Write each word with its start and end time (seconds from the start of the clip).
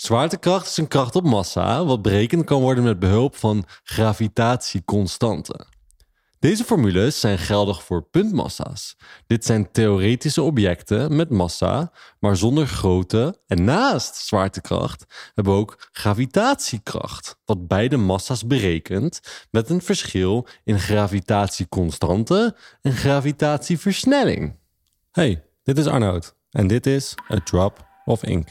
Zwaartekracht 0.00 0.66
is 0.66 0.76
een 0.76 0.88
kracht 0.88 1.16
op 1.16 1.24
massa, 1.24 1.84
wat 1.84 2.02
berekend 2.02 2.44
kan 2.44 2.60
worden 2.60 2.84
met 2.84 2.98
behulp 2.98 3.36
van 3.36 3.64
gravitatieconstanten. 3.82 5.66
Deze 6.38 6.64
formules 6.64 7.20
zijn 7.20 7.38
geldig 7.38 7.82
voor 7.82 8.02
puntmassa's. 8.02 8.96
Dit 9.26 9.44
zijn 9.44 9.70
theoretische 9.72 10.42
objecten 10.42 11.16
met 11.16 11.30
massa, 11.30 11.92
maar 12.20 12.36
zonder 12.36 12.66
grootte. 12.66 13.40
En 13.46 13.64
naast 13.64 14.14
zwaartekracht 14.14 15.04
hebben 15.34 15.52
we 15.52 15.58
ook 15.58 15.88
gravitatiekracht, 15.92 17.38
wat 17.44 17.68
beide 17.68 17.96
massa's 17.96 18.46
berekent 18.46 19.20
met 19.50 19.70
een 19.70 19.82
verschil 19.82 20.46
in 20.64 20.78
gravitatieconstante 20.78 22.56
en 22.82 22.92
gravitatieversnelling. 22.92 24.56
Hey, 25.12 25.44
dit 25.62 25.78
is 25.78 25.86
Arnoud 25.86 26.34
en 26.50 26.66
dit 26.66 26.86
is 26.86 27.14
A 27.32 27.40
Drop 27.44 27.86
of 28.04 28.22
Ink. 28.22 28.48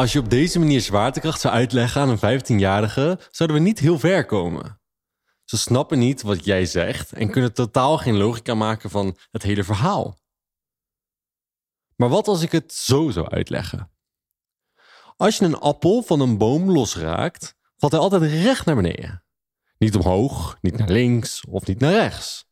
Als 0.00 0.12
je 0.12 0.18
op 0.18 0.30
deze 0.30 0.58
manier 0.58 0.80
zwaartekracht 0.80 1.40
zou 1.40 1.54
uitleggen 1.54 2.00
aan 2.00 2.08
een 2.08 2.40
15-jarige, 2.40 3.18
zouden 3.30 3.58
we 3.58 3.62
niet 3.62 3.78
heel 3.78 3.98
ver 3.98 4.26
komen. 4.26 4.80
Ze 5.44 5.56
snappen 5.56 5.98
niet 5.98 6.22
wat 6.22 6.44
jij 6.44 6.66
zegt 6.66 7.12
en 7.12 7.30
kunnen 7.30 7.52
totaal 7.52 7.98
geen 7.98 8.16
logica 8.16 8.54
maken 8.54 8.90
van 8.90 9.16
het 9.30 9.42
hele 9.42 9.64
verhaal. 9.64 10.18
Maar 11.96 12.08
wat 12.08 12.28
als 12.28 12.42
ik 12.42 12.52
het 12.52 12.72
zo 12.72 13.10
zou 13.10 13.28
uitleggen? 13.28 13.90
Als 15.16 15.38
je 15.38 15.44
een 15.44 15.58
appel 15.58 16.02
van 16.02 16.20
een 16.20 16.38
boom 16.38 16.70
losraakt, 16.70 17.56
valt 17.76 17.92
hij 17.92 18.00
altijd 18.00 18.22
recht 18.22 18.66
naar 18.66 18.76
beneden. 18.76 19.24
Niet 19.78 19.96
omhoog, 19.96 20.58
niet 20.60 20.76
naar 20.76 20.90
links 20.90 21.44
of 21.48 21.66
niet 21.66 21.80
naar 21.80 21.92
rechts. 21.92 22.46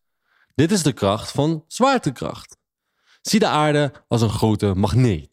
Dit 0.54 0.72
is 0.72 0.82
de 0.82 0.92
kracht 0.92 1.30
van 1.30 1.64
zwaartekracht. 1.66 2.56
Zie 3.20 3.38
de 3.40 3.48
aarde 3.48 3.92
als 4.08 4.22
een 4.22 4.30
grote 4.30 4.74
magneet. 4.74 5.27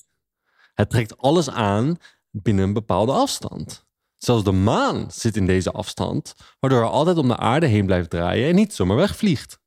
Het 0.76 0.90
trekt 0.90 1.18
alles 1.18 1.50
aan 1.50 1.98
binnen 2.32 2.64
een 2.64 2.74
bepaalde 2.74 3.12
afstand. 3.12 3.86
Zelfs 4.16 4.44
de 4.44 4.52
maan 4.52 5.12
zit 5.12 5.36
in 5.36 5.46
deze 5.46 5.72
afstand, 5.72 6.36
waardoor 6.60 6.80
hij 6.80 6.90
altijd 6.90 7.18
om 7.18 7.28
de 7.28 7.38
aarde 7.38 7.66
heen 7.66 7.86
blijft 7.86 8.10
draaien 8.10 8.50
en 8.50 8.56
niet 8.56 8.74
zomaar 8.74 8.98
wegvliegt. 8.98 9.60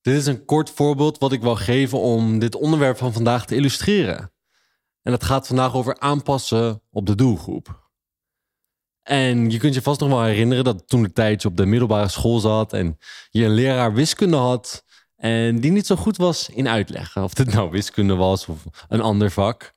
Dit 0.00 0.14
is 0.14 0.26
een 0.26 0.44
kort 0.44 0.70
voorbeeld 0.70 1.18
wat 1.18 1.32
ik 1.32 1.40
wil 1.42 1.56
geven 1.56 1.98
om 1.98 2.38
dit 2.38 2.54
onderwerp 2.54 2.96
van 2.96 3.12
vandaag 3.12 3.46
te 3.46 3.54
illustreren. 3.54 4.32
En 5.02 5.12
het 5.12 5.24
gaat 5.24 5.46
vandaag 5.46 5.74
over 5.74 5.98
aanpassen 6.00 6.82
op 6.90 7.06
de 7.06 7.14
doelgroep. 7.14 7.90
En 9.02 9.50
je 9.50 9.58
kunt 9.58 9.74
je 9.74 9.82
vast 9.82 10.00
nog 10.00 10.08
wel 10.08 10.22
herinneren 10.22 10.64
dat 10.64 10.88
toen 10.88 11.02
de 11.02 11.12
tijd 11.12 11.42
je 11.42 11.48
op 11.48 11.56
de 11.56 11.66
middelbare 11.66 12.08
school 12.08 12.38
zat 12.38 12.72
en 12.72 12.98
je 13.30 13.44
een 13.44 13.54
leraar 13.54 13.94
wiskunde 13.94 14.36
had 14.36 14.84
en 15.16 15.60
die 15.60 15.70
niet 15.70 15.86
zo 15.86 15.96
goed 15.96 16.16
was 16.16 16.48
in 16.48 16.68
uitleggen. 16.68 17.22
Of 17.22 17.34
dit 17.34 17.52
nou 17.52 17.70
wiskunde 17.70 18.14
was 18.14 18.46
of 18.46 18.64
een 18.88 19.00
ander 19.00 19.30
vak. 19.30 19.74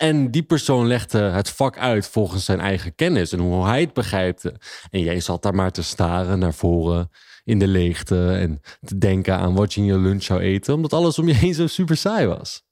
En 0.00 0.30
die 0.30 0.42
persoon 0.42 0.86
legde 0.86 1.18
het 1.18 1.50
vak 1.50 1.78
uit 1.78 2.08
volgens 2.08 2.44
zijn 2.44 2.60
eigen 2.60 2.94
kennis 2.94 3.32
en 3.32 3.38
hoe 3.38 3.66
hij 3.66 3.80
het 3.80 3.92
begrijpte. 3.92 4.54
En 4.90 5.00
jij 5.00 5.20
zat 5.20 5.42
daar 5.42 5.54
maar 5.54 5.70
te 5.70 5.82
staren 5.82 6.38
naar 6.38 6.54
voren 6.54 7.10
in 7.44 7.58
de 7.58 7.66
leegte 7.66 8.32
en 8.32 8.60
te 8.80 8.98
denken 8.98 9.36
aan 9.36 9.54
wat 9.54 9.72
je 9.72 9.80
in 9.80 9.86
je 9.86 9.98
lunch 9.98 10.22
zou 10.22 10.40
eten, 10.40 10.74
omdat 10.74 10.92
alles 10.92 11.18
om 11.18 11.28
je 11.28 11.34
heen 11.34 11.54
zo 11.54 11.66
super 11.66 11.96
saai 11.96 12.26
was. 12.26 12.62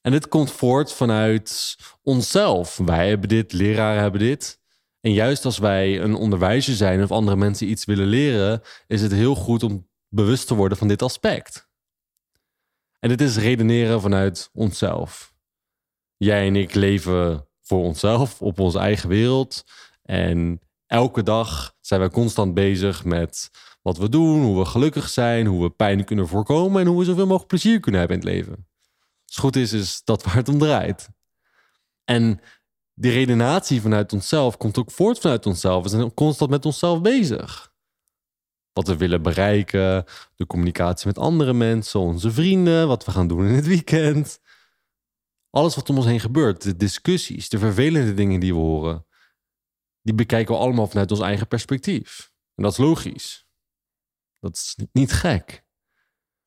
En 0.00 0.10
dit 0.10 0.28
komt 0.28 0.50
voort 0.50 0.92
vanuit 0.92 1.76
onszelf. 2.02 2.76
Wij 2.76 3.08
hebben 3.08 3.28
dit, 3.28 3.52
leraren 3.52 4.02
hebben 4.02 4.20
dit. 4.20 4.60
En 5.00 5.12
juist 5.12 5.44
als 5.44 5.58
wij 5.58 6.00
een 6.00 6.14
onderwijzer 6.14 6.74
zijn 6.74 7.02
of 7.02 7.10
andere 7.10 7.36
mensen 7.36 7.70
iets 7.70 7.84
willen 7.84 8.06
leren, 8.06 8.60
is 8.86 9.02
het 9.02 9.12
heel 9.12 9.34
goed 9.34 9.62
om 9.62 9.88
bewust 10.08 10.46
te 10.46 10.54
worden 10.54 10.78
van 10.78 10.88
dit 10.88 11.02
aspect. 11.02 11.68
En 12.98 13.08
dit 13.08 13.20
is 13.20 13.36
redeneren 13.36 14.00
vanuit 14.00 14.50
onszelf. 14.52 15.30
Jij 16.24 16.46
en 16.46 16.56
ik 16.56 16.74
leven 16.74 17.46
voor 17.62 17.84
onszelf, 17.84 18.42
op 18.42 18.58
onze 18.58 18.78
eigen 18.78 19.08
wereld. 19.08 19.64
En 20.02 20.60
elke 20.86 21.22
dag 21.22 21.74
zijn 21.80 22.00
wij 22.00 22.08
constant 22.08 22.54
bezig 22.54 23.04
met 23.04 23.50
wat 23.82 23.98
we 23.98 24.08
doen, 24.08 24.42
hoe 24.42 24.58
we 24.58 24.64
gelukkig 24.64 25.08
zijn, 25.08 25.46
hoe 25.46 25.62
we 25.62 25.70
pijn 25.70 26.04
kunnen 26.04 26.28
voorkomen 26.28 26.80
en 26.80 26.86
hoe 26.86 26.98
we 26.98 27.04
zoveel 27.04 27.26
mogelijk 27.26 27.48
plezier 27.48 27.80
kunnen 27.80 28.00
hebben 28.00 28.20
in 28.20 28.26
het 28.26 28.34
leven. 28.34 28.52
Als 28.52 29.34
het 29.34 29.38
goed 29.38 29.56
is, 29.56 29.72
is 29.72 30.00
dat 30.04 30.24
waar 30.24 30.34
het 30.34 30.48
om 30.48 30.58
draait. 30.58 31.08
En 32.04 32.40
die 32.94 33.12
redenatie 33.12 33.80
vanuit 33.80 34.12
onszelf 34.12 34.56
komt 34.56 34.78
ook 34.78 34.90
voort 34.90 35.18
vanuit 35.18 35.46
onszelf. 35.46 35.82
We 35.82 35.88
zijn 35.88 36.14
constant 36.14 36.50
met 36.50 36.64
onszelf 36.64 37.00
bezig. 37.00 37.72
Wat 38.72 38.86
we 38.86 38.96
willen 38.96 39.22
bereiken, 39.22 40.04
de 40.36 40.46
communicatie 40.46 41.06
met 41.06 41.18
andere 41.18 41.52
mensen, 41.52 42.00
onze 42.00 42.30
vrienden, 42.30 42.88
wat 42.88 43.04
we 43.04 43.10
gaan 43.10 43.28
doen 43.28 43.46
in 43.46 43.54
het 43.54 43.66
weekend. 43.66 44.40
Alles 45.50 45.74
wat 45.74 45.90
om 45.90 45.96
ons 45.96 46.06
heen 46.06 46.20
gebeurt, 46.20 46.62
de 46.62 46.76
discussies, 46.76 47.48
de 47.48 47.58
vervelende 47.58 48.14
dingen 48.14 48.40
die 48.40 48.54
we 48.54 48.60
horen, 48.60 49.06
die 50.02 50.14
bekijken 50.14 50.54
we 50.54 50.60
allemaal 50.60 50.86
vanuit 50.86 51.10
ons 51.10 51.20
eigen 51.20 51.48
perspectief. 51.48 52.32
En 52.54 52.62
dat 52.62 52.72
is 52.72 52.78
logisch. 52.78 53.46
Dat 54.38 54.56
is 54.56 54.76
niet 54.92 55.12
gek. 55.12 55.48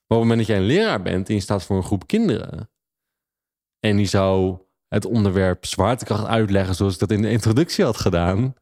Maar 0.07 0.17
op 0.17 0.23
het 0.23 0.29
moment 0.29 0.37
dat 0.37 0.47
jij 0.47 0.57
een 0.57 0.63
leraar 0.63 1.01
bent 1.01 1.27
en 1.29 1.35
je 1.35 1.41
staat 1.41 1.63
voor 1.63 1.77
een 1.77 1.83
groep 1.83 2.07
kinderen 2.07 2.71
en 3.79 3.97
die 3.97 4.05
zou 4.05 4.61
het 4.87 5.05
onderwerp 5.05 5.65
zwaartekracht 5.65 6.25
uitleggen 6.25 6.75
zoals 6.75 6.93
ik 6.93 6.99
dat 6.99 7.11
in 7.11 7.21
de 7.21 7.29
introductie 7.29 7.85
had 7.85 7.97
gedaan, 7.97 8.53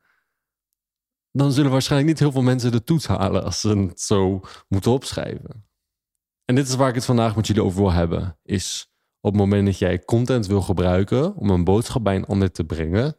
dan 1.32 1.52
zullen 1.52 1.72
waarschijnlijk 1.72 2.10
niet 2.10 2.20
heel 2.20 2.32
veel 2.32 2.42
mensen 2.42 2.72
de 2.72 2.84
toets 2.84 3.08
halen 3.08 3.44
als 3.44 3.62
ze 3.62 3.78
het 3.78 4.02
zo 4.02 4.42
moeten 4.68 4.92
opschrijven. 4.92 5.70
En 6.46 6.56
dit 6.56 6.68
is 6.68 6.76
waar 6.76 6.90
ik 6.90 6.96
het 6.96 7.06
vandaag 7.06 7.36
met 7.36 7.48
jullie 7.48 7.64
over 7.64 7.82
wil 7.82 7.92
hebben, 7.92 8.40
is 8.44 8.91
op 9.22 9.32
het 9.32 9.42
moment 9.42 9.66
dat 9.66 9.78
jij 9.78 10.00
content 10.00 10.48
wil 10.48 10.62
gebruiken 10.62 11.36
om 11.36 11.50
een 11.50 11.64
boodschap 11.64 12.04
bij 12.04 12.16
een 12.16 12.26
ander 12.26 12.52
te 12.52 12.64
brengen, 12.64 13.16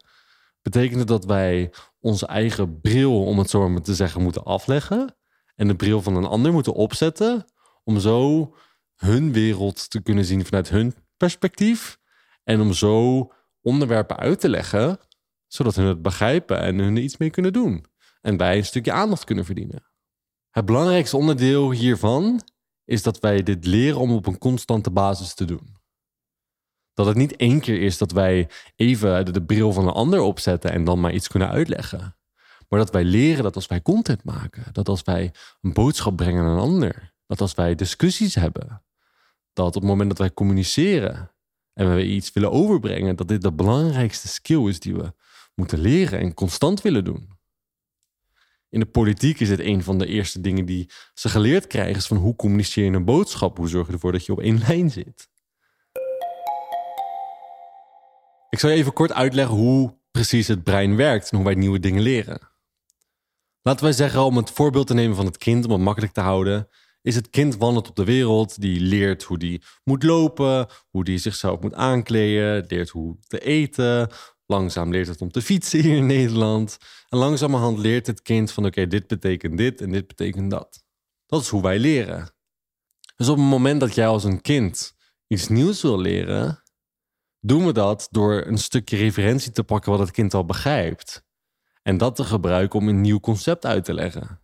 betekent 0.61 0.99
het 0.99 1.07
dat 1.07 1.25
wij 1.25 1.73
onze 1.99 2.27
eigen 2.27 2.81
bril, 2.81 3.25
om 3.25 3.37
het 3.37 3.49
zo 3.49 3.69
maar 3.69 3.81
te 3.81 3.95
zeggen, 3.95 4.21
moeten 4.21 4.43
afleggen 4.43 5.15
en 5.55 5.67
de 5.67 5.75
bril 5.75 6.01
van 6.01 6.15
een 6.15 6.25
ander 6.25 6.51
moeten 6.51 6.73
opzetten 6.73 7.45
om 7.83 7.99
zo 7.99 8.55
hun 8.95 9.31
wereld 9.31 9.89
te 9.89 10.01
kunnen 10.01 10.25
zien 10.25 10.45
vanuit 10.45 10.69
hun 10.69 10.95
perspectief 11.17 11.99
en 12.43 12.61
om 12.61 12.73
zo 12.73 13.27
onderwerpen 13.61 14.17
uit 14.17 14.39
te 14.39 14.49
leggen, 14.49 14.99
zodat 15.47 15.75
hun 15.75 15.85
het 15.85 16.01
begrijpen 16.01 16.59
en 16.59 16.77
hun 16.77 16.95
er 16.95 17.03
iets 17.03 17.17
mee 17.17 17.29
kunnen 17.29 17.53
doen 17.53 17.85
en 18.21 18.37
wij 18.37 18.57
een 18.57 18.65
stukje 18.65 18.91
aandacht 18.91 19.23
kunnen 19.23 19.45
verdienen. 19.45 19.91
Het 20.49 20.65
belangrijkste 20.65 21.17
onderdeel 21.17 21.71
hiervan 21.71 22.41
is 22.85 23.03
dat 23.03 23.19
wij 23.19 23.43
dit 23.43 23.65
leren 23.65 23.99
om 23.99 24.11
op 24.11 24.27
een 24.27 24.37
constante 24.37 24.91
basis 24.91 25.33
te 25.33 25.45
doen. 25.45 25.81
Dat 26.93 27.05
het 27.05 27.15
niet 27.15 27.35
één 27.35 27.59
keer 27.59 27.81
is 27.81 27.97
dat 27.97 28.11
wij 28.11 28.49
even 28.75 29.33
de, 29.33 29.43
bril 29.43 29.71
van 29.71 29.87
een 29.87 29.93
ander 29.93 30.19
opzetten 30.19 30.71
en 30.71 30.83
dan 30.83 30.99
maar 30.99 31.13
iets 31.13 31.27
kunnen 31.27 31.49
uitleggen. 31.49 32.15
Maar 32.69 32.79
dat 32.79 32.91
wij 32.91 33.03
leren 33.03 33.43
dat 33.43 33.55
als 33.55 33.67
wij 33.67 33.81
content 33.81 34.23
maken, 34.23 34.63
dat 34.71 34.89
als 34.89 35.01
wij 35.01 35.33
een 35.61 35.73
boodschap 35.73 36.15
brengen 36.15 36.43
aan 36.43 36.51
een 36.51 36.59
ander, 36.59 37.13
dat 37.27 37.41
als 37.41 37.53
wij 37.53 37.75
discussies 37.75 38.35
hebben, 38.35 38.83
dat 39.53 39.67
op 39.67 39.81
het 39.81 39.83
moment 39.83 40.09
dat 40.09 40.17
wij 40.17 40.33
communiceren 40.33 41.31
en 41.73 41.95
we 41.95 42.05
iets 42.05 42.31
willen 42.33 42.51
overbrengen, 42.51 43.15
dat 43.15 43.27
dit 43.27 43.41
de 43.41 43.53
belangrijkste 43.53 44.27
skill 44.27 44.67
is 44.67 44.79
die 44.79 44.95
we 44.95 45.13
moeten 45.55 45.79
leren 45.79 46.19
en 46.19 46.33
constant 46.33 46.81
willen 46.81 47.03
doen. 47.03 47.29
In 48.69 48.79
de 48.79 48.85
politiek 48.85 49.39
is 49.39 49.49
het 49.49 49.59
een 49.59 49.83
van 49.83 49.97
de 49.97 50.05
eerste 50.05 50.41
dingen 50.41 50.65
die 50.65 50.89
ze 51.13 51.29
geleerd 51.29 51.67
krijgen, 51.67 51.95
is 51.95 52.07
van 52.07 52.17
hoe 52.17 52.35
communiceer 52.35 52.85
je 52.85 52.91
een 52.91 53.05
boodschap, 53.05 53.57
hoe 53.57 53.67
zorg 53.67 53.87
je 53.87 53.93
ervoor 53.93 54.11
dat 54.11 54.25
je 54.25 54.31
op 54.31 54.39
één 54.39 54.59
lijn 54.67 54.91
zit. 54.91 55.31
Ik 58.53 58.59
zal 58.59 58.69
je 58.69 58.75
even 58.75 58.93
kort 58.93 59.13
uitleggen 59.13 59.55
hoe 59.55 59.97
precies 60.11 60.47
het 60.47 60.63
brein 60.63 60.95
werkt 60.95 61.29
en 61.29 61.35
hoe 61.37 61.45
wij 61.45 61.55
nieuwe 61.55 61.79
dingen 61.79 62.01
leren. 62.01 62.39
Laten 63.61 63.83
wij 63.83 63.93
zeggen, 63.93 64.23
om 64.23 64.37
het 64.37 64.51
voorbeeld 64.51 64.87
te 64.87 64.93
nemen 64.93 65.15
van 65.15 65.25
het 65.25 65.37
kind, 65.37 65.65
om 65.65 65.71
het 65.71 65.81
makkelijk 65.81 66.13
te 66.13 66.21
houden, 66.21 66.67
is 67.01 67.15
het 67.15 67.29
kind 67.29 67.57
wandelt 67.57 67.89
op 67.89 67.95
de 67.95 68.03
wereld, 68.03 68.61
die 68.61 68.79
leert 68.79 69.23
hoe 69.23 69.37
die 69.37 69.63
moet 69.83 70.03
lopen, 70.03 70.67
hoe 70.89 71.03
die 71.03 71.17
zichzelf 71.17 71.59
moet 71.59 71.73
aankleden, 71.73 72.65
leert 72.67 72.89
hoe 72.89 73.17
te 73.27 73.39
eten, 73.39 74.09
langzaam 74.45 74.91
leert 74.91 75.07
het 75.07 75.21
om 75.21 75.31
te 75.31 75.41
fietsen 75.41 75.81
hier 75.81 75.97
in 75.97 76.05
Nederland. 76.05 76.77
En 77.09 77.17
langzamerhand 77.17 77.77
leert 77.77 78.07
het 78.07 78.21
kind 78.21 78.51
van 78.51 78.65
oké, 78.65 78.87
dit 78.87 79.07
betekent 79.07 79.57
dit 79.57 79.81
en 79.81 79.91
dit 79.91 80.07
betekent 80.07 80.51
dat. 80.51 80.83
Dat 81.25 81.41
is 81.41 81.47
hoe 81.47 81.61
wij 81.61 81.79
leren. 81.79 82.33
Dus 83.15 83.29
op 83.29 83.37
het 83.37 83.45
moment 83.45 83.79
dat 83.79 83.95
jij 83.95 84.07
als 84.07 84.23
een 84.23 84.41
kind 84.41 84.93
iets 85.27 85.47
nieuws 85.47 85.81
wil 85.81 85.99
leren, 85.99 86.62
doen 87.45 87.65
we 87.65 87.73
dat 87.73 88.07
door 88.11 88.45
een 88.45 88.57
stukje 88.57 88.97
referentie 88.97 89.51
te 89.51 89.63
pakken 89.63 89.91
wat 89.91 89.99
het 89.99 90.11
kind 90.11 90.33
al 90.33 90.45
begrijpt. 90.45 91.23
En 91.81 91.97
dat 91.97 92.15
te 92.15 92.23
gebruiken 92.23 92.79
om 92.79 92.87
een 92.87 93.01
nieuw 93.01 93.19
concept 93.19 93.65
uit 93.65 93.85
te 93.85 93.93
leggen. 93.93 94.41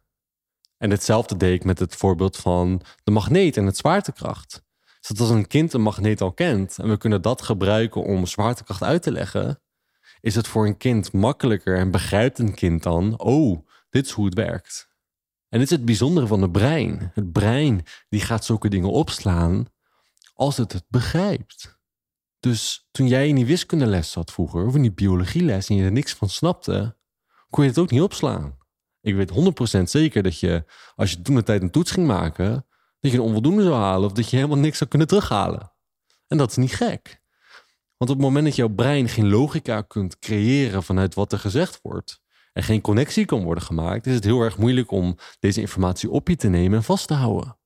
En 0.77 0.89
hetzelfde 0.89 1.37
deed 1.37 1.53
ik 1.53 1.63
met 1.63 1.79
het 1.79 1.95
voorbeeld 1.95 2.37
van 2.37 2.81
de 3.03 3.11
magneet 3.11 3.57
en 3.57 3.65
het 3.65 3.77
zwaartekracht. 3.77 4.63
Dus 5.07 5.19
als 5.19 5.29
een 5.29 5.47
kind 5.47 5.73
een 5.73 5.81
magneet 5.81 6.21
al 6.21 6.31
kent 6.31 6.79
en 6.79 6.89
we 6.89 6.97
kunnen 6.97 7.21
dat 7.21 7.41
gebruiken 7.41 8.03
om 8.03 8.25
zwaartekracht 8.25 8.83
uit 8.83 9.01
te 9.01 9.11
leggen, 9.11 9.61
is 10.21 10.35
het 10.35 10.47
voor 10.47 10.65
een 10.65 10.77
kind 10.77 11.13
makkelijker 11.13 11.77
en 11.77 11.91
begrijpt 11.91 12.39
een 12.39 12.53
kind 12.53 12.83
dan, 12.83 13.19
oh, 13.19 13.67
dit 13.89 14.05
is 14.05 14.11
hoe 14.11 14.25
het 14.25 14.33
werkt. 14.33 14.89
En 15.49 15.59
dit 15.59 15.71
is 15.71 15.77
het 15.77 15.85
bijzondere 15.85 16.27
van 16.27 16.41
het 16.41 16.51
brein. 16.51 17.11
Het 17.13 17.31
brein 17.31 17.85
die 18.09 18.21
gaat 18.21 18.45
zulke 18.45 18.69
dingen 18.69 18.91
opslaan 18.91 19.65
als 20.33 20.57
het 20.57 20.73
het 20.73 20.85
begrijpt. 20.87 21.78
Dus 22.39 22.87
toen 22.91 23.07
jij 23.07 23.27
in 23.27 23.35
die 23.35 23.45
wiskundeles 23.45 24.11
zat 24.11 24.31
vroeger, 24.31 24.65
of 24.65 24.75
in 24.75 24.81
die 24.81 24.91
biologieles 24.91 25.69
en 25.69 25.75
je 25.75 25.83
er 25.83 25.91
niks 25.91 26.13
van 26.13 26.29
snapte, 26.29 26.97
kon 27.49 27.63
je 27.63 27.69
het 27.69 27.79
ook 27.79 27.91
niet 27.91 28.01
opslaan. 28.01 28.57
Ik 29.01 29.15
weet 29.15 29.31
100% 29.79 29.81
zeker 29.83 30.23
dat 30.23 30.39
je, 30.39 30.63
als 30.95 31.11
je 31.11 31.21
toen 31.21 31.35
de 31.35 31.43
tijd 31.43 31.61
een 31.61 31.71
toets 31.71 31.91
ging 31.91 32.07
maken, 32.07 32.65
dat 32.99 33.11
je 33.11 33.17
een 33.17 33.23
onvoldoende 33.23 33.63
zou 33.63 33.75
halen 33.75 34.09
of 34.09 34.15
dat 34.15 34.29
je 34.29 34.35
helemaal 34.35 34.57
niks 34.57 34.77
zou 34.77 34.89
kunnen 34.89 35.07
terughalen. 35.07 35.73
En 36.27 36.37
dat 36.37 36.49
is 36.49 36.55
niet 36.55 36.75
gek. 36.75 37.21
Want 37.97 38.11
op 38.11 38.17
het 38.17 38.25
moment 38.25 38.45
dat 38.45 38.55
jouw 38.55 38.67
brein 38.67 39.09
geen 39.09 39.29
logica 39.29 39.81
kunt 39.81 40.19
creëren 40.19 40.83
vanuit 40.83 41.15
wat 41.15 41.31
er 41.31 41.39
gezegd 41.39 41.79
wordt, 41.81 42.21
en 42.53 42.63
geen 42.63 42.81
connectie 42.81 43.25
kan 43.25 43.43
worden 43.43 43.63
gemaakt, 43.63 44.05
is 44.05 44.15
het 44.15 44.23
heel 44.23 44.41
erg 44.41 44.57
moeilijk 44.57 44.91
om 44.91 45.17
deze 45.39 45.61
informatie 45.61 46.09
op 46.09 46.27
je 46.27 46.35
te 46.35 46.47
nemen 46.47 46.77
en 46.77 46.83
vast 46.83 47.07
te 47.07 47.13
houden. 47.13 47.57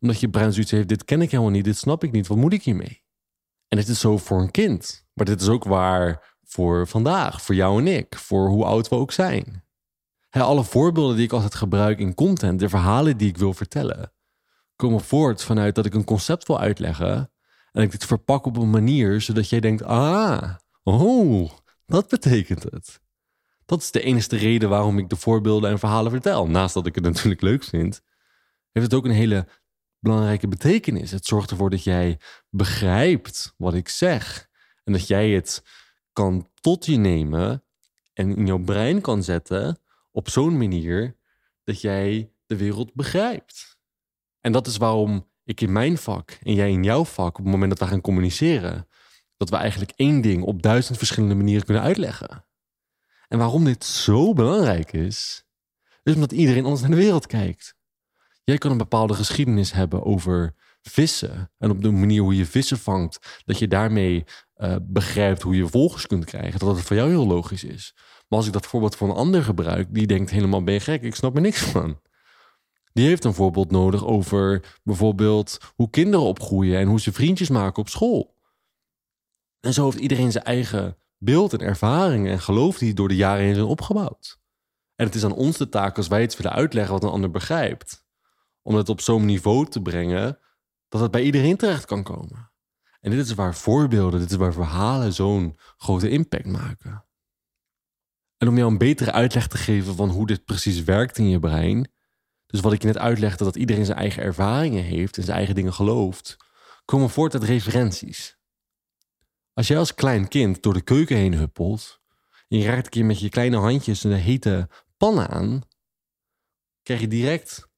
Omdat 0.00 0.20
je 0.20 0.30
brein 0.30 0.52
zoiets 0.52 0.70
heeft, 0.70 0.88
dit 0.88 1.04
ken 1.04 1.22
ik 1.22 1.30
helemaal 1.30 1.52
niet, 1.52 1.64
dit 1.64 1.76
snap 1.76 2.04
ik 2.04 2.12
niet, 2.12 2.26
wat 2.26 2.36
moet 2.36 2.52
ik 2.52 2.62
hiermee? 2.62 3.02
En 3.70 3.76
dit 3.76 3.88
is 3.88 4.00
zo 4.00 4.18
voor 4.18 4.40
een 4.40 4.50
kind, 4.50 5.06
maar 5.12 5.26
dit 5.26 5.40
is 5.40 5.48
ook 5.48 5.64
waar 5.64 6.36
voor 6.44 6.86
vandaag, 6.86 7.42
voor 7.42 7.54
jou 7.54 7.80
en 7.80 7.86
ik, 7.86 8.16
voor 8.16 8.48
hoe 8.48 8.64
oud 8.64 8.88
we 8.88 8.94
ook 8.94 9.12
zijn. 9.12 9.64
alle 10.30 10.64
voorbeelden 10.64 11.16
die 11.16 11.24
ik 11.24 11.32
altijd 11.32 11.54
gebruik 11.54 11.98
in 11.98 12.14
content, 12.14 12.60
de 12.60 12.68
verhalen 12.68 13.16
die 13.16 13.28
ik 13.28 13.36
wil 13.36 13.54
vertellen, 13.54 14.12
komen 14.76 15.00
voort 15.00 15.42
vanuit 15.42 15.74
dat 15.74 15.86
ik 15.86 15.94
een 15.94 16.04
concept 16.04 16.46
wil 16.46 16.60
uitleggen 16.60 17.32
en 17.72 17.82
ik 17.82 17.90
dit 17.90 18.04
verpak 18.04 18.46
op 18.46 18.56
een 18.56 18.70
manier 18.70 19.20
zodat 19.20 19.48
jij 19.48 19.60
denkt, 19.60 19.82
ah, 19.82 20.54
oh, 20.82 21.50
dat 21.86 22.08
betekent 22.08 22.62
het. 22.62 23.00
Dat 23.66 23.80
is 23.80 23.90
de 23.90 24.02
enige 24.02 24.36
reden 24.36 24.68
waarom 24.68 24.98
ik 24.98 25.08
de 25.08 25.16
voorbeelden 25.16 25.70
en 25.70 25.78
verhalen 25.78 26.10
vertel. 26.10 26.46
Naast 26.46 26.74
dat 26.74 26.86
ik 26.86 26.94
het 26.94 27.04
natuurlijk 27.04 27.40
leuk 27.40 27.64
vind, 27.64 28.00
heeft 28.72 28.86
het 28.86 28.94
ook 28.94 29.04
een 29.04 29.10
hele 29.10 29.46
belangrijke 30.00 30.48
betekenis. 30.48 31.10
Het 31.10 31.26
zorgt 31.26 31.50
ervoor 31.50 31.70
dat 31.70 31.84
jij 31.84 32.18
begrijpt 32.48 33.54
wat 33.56 33.74
ik 33.74 33.88
zeg. 33.88 34.48
En 34.84 34.92
dat 34.92 35.06
jij 35.06 35.30
het 35.30 35.64
kan 36.12 36.50
tot 36.60 36.86
je 36.86 36.96
nemen 36.96 37.64
en 38.12 38.36
in 38.36 38.46
jouw 38.46 38.58
brein 38.58 39.00
kan 39.00 39.22
zetten 39.22 39.78
op 40.10 40.28
zo'n 40.28 40.58
manier 40.58 41.16
dat 41.64 41.80
jij 41.80 42.32
de 42.46 42.56
wereld 42.56 42.94
begrijpt. 42.94 43.78
En 44.40 44.52
dat 44.52 44.66
is 44.66 44.76
waarom 44.76 45.28
ik 45.44 45.60
in 45.60 45.72
mijn 45.72 45.98
vak 45.98 46.38
en 46.42 46.54
jij 46.54 46.70
in 46.70 46.82
jouw 46.82 47.04
vak, 47.04 47.38
op 47.38 47.44
het 47.44 47.52
moment 47.52 47.70
dat 47.70 47.78
we 47.78 47.86
gaan 47.86 48.00
communiceren, 48.00 48.88
dat 49.36 49.50
we 49.50 49.56
eigenlijk 49.56 49.92
één 49.96 50.20
ding 50.20 50.42
op 50.42 50.62
duizend 50.62 50.98
verschillende 50.98 51.34
manieren 51.34 51.64
kunnen 51.64 51.82
uitleggen. 51.82 52.44
En 53.28 53.38
waarom 53.38 53.64
dit 53.64 53.84
zo 53.84 54.32
belangrijk 54.32 54.92
is, 54.92 55.44
is 56.02 56.14
omdat 56.14 56.32
iedereen 56.32 56.64
anders 56.64 56.80
naar 56.80 56.90
de 56.90 56.96
wereld 56.96 57.26
kijkt. 57.26 57.78
Jij 58.50 58.58
kan 58.58 58.70
een 58.70 58.78
bepaalde 58.78 59.14
geschiedenis 59.14 59.72
hebben 59.72 60.04
over 60.04 60.54
vissen 60.82 61.50
en 61.58 61.70
op 61.70 61.82
de 61.82 61.90
manier 61.90 62.22
hoe 62.22 62.36
je 62.36 62.46
vissen 62.46 62.78
vangt, 62.78 63.42
dat 63.44 63.58
je 63.58 63.68
daarmee 63.68 64.24
uh, 64.56 64.76
begrijpt 64.82 65.42
hoe 65.42 65.56
je 65.56 65.66
volgers 65.66 66.06
kunt 66.06 66.24
krijgen, 66.24 66.58
dat 66.58 66.76
het 66.76 66.84
voor 66.84 66.96
jou 66.96 67.08
heel 67.08 67.26
logisch 67.26 67.64
is. 67.64 67.94
Maar 68.28 68.38
als 68.38 68.46
ik 68.46 68.52
dat 68.52 68.66
voorbeeld 68.66 68.96
van 68.96 69.10
een 69.10 69.16
ander 69.16 69.42
gebruik, 69.42 69.94
die 69.94 70.06
denkt 70.06 70.30
helemaal 70.30 70.64
ben 70.64 70.74
je 70.74 70.80
gek, 70.80 71.02
ik 71.02 71.14
snap 71.14 71.34
er 71.34 71.40
niks 71.40 71.60
van. 71.62 72.00
Die 72.92 73.06
heeft 73.06 73.24
een 73.24 73.34
voorbeeld 73.34 73.70
nodig 73.70 74.04
over 74.04 74.78
bijvoorbeeld 74.82 75.58
hoe 75.74 75.90
kinderen 75.90 76.26
opgroeien 76.26 76.78
en 76.78 76.88
hoe 76.88 77.00
ze 77.00 77.12
vriendjes 77.12 77.48
maken 77.48 77.82
op 77.82 77.88
school. 77.88 78.36
En 79.60 79.72
zo 79.72 79.84
heeft 79.84 79.98
iedereen 79.98 80.32
zijn 80.32 80.44
eigen 80.44 80.96
beeld 81.18 81.52
en 81.52 81.60
ervaringen 81.60 82.32
en 82.32 82.40
geloof 82.40 82.78
die 82.78 82.94
door 82.94 83.08
de 83.08 83.16
jaren 83.16 83.44
heen 83.44 83.54
zijn 83.54 83.66
opgebouwd. 83.66 84.38
En 84.94 85.06
het 85.06 85.14
is 85.14 85.24
aan 85.24 85.34
ons 85.34 85.56
de 85.56 85.68
taak 85.68 85.96
als 85.96 86.08
wij 86.08 86.22
iets 86.22 86.36
willen 86.36 86.52
uitleggen 86.52 86.92
wat 86.92 87.02
een 87.02 87.10
ander 87.10 87.30
begrijpt, 87.30 88.08
om 88.62 88.74
het 88.74 88.88
op 88.88 89.00
zo'n 89.00 89.24
niveau 89.24 89.66
te 89.66 89.82
brengen 89.82 90.38
dat 90.88 91.00
het 91.00 91.10
bij 91.10 91.22
iedereen 91.22 91.56
terecht 91.56 91.84
kan 91.84 92.02
komen. 92.02 92.50
En 93.00 93.10
dit 93.10 93.26
is 93.26 93.34
waar 93.34 93.54
voorbeelden, 93.54 94.20
dit 94.20 94.30
is 94.30 94.36
waar 94.36 94.52
verhalen 94.52 95.12
zo'n 95.12 95.58
grote 95.76 96.10
impact 96.10 96.46
maken. 96.46 97.04
En 98.36 98.48
om 98.48 98.56
jou 98.56 98.70
een 98.70 98.78
betere 98.78 99.12
uitleg 99.12 99.46
te 99.46 99.56
geven 99.56 99.94
van 99.94 100.08
hoe 100.08 100.26
dit 100.26 100.44
precies 100.44 100.82
werkt 100.82 101.18
in 101.18 101.28
je 101.28 101.38
brein, 101.38 101.90
dus 102.46 102.60
wat 102.60 102.72
ik 102.72 102.80
je 102.80 102.86
net 102.86 102.98
uitlegde, 102.98 103.44
dat 103.44 103.56
iedereen 103.56 103.84
zijn 103.84 103.98
eigen 103.98 104.22
ervaringen 104.22 104.82
heeft 104.82 105.16
en 105.16 105.22
zijn 105.22 105.36
eigen 105.36 105.54
dingen 105.54 105.72
gelooft, 105.72 106.36
komen 106.84 107.10
voort 107.10 107.34
uit 107.34 107.42
referenties. 107.42 108.38
Als 109.52 109.68
jij 109.68 109.78
als 109.78 109.94
klein 109.94 110.28
kind 110.28 110.62
door 110.62 110.74
de 110.74 110.82
keuken 110.82 111.16
heen 111.16 111.34
huppelt 111.34 112.00
en 112.48 112.58
je 112.58 112.66
raakt 112.66 112.84
een 112.84 112.90
keer 112.90 113.04
met 113.04 113.20
je 113.20 113.28
kleine 113.28 113.56
handjes 113.56 114.04
een 114.04 114.12
hete 114.12 114.68
pan 114.96 115.20
aan, 115.20 115.62
krijg 116.82 117.00
je 117.00 117.08
direct 117.08 117.69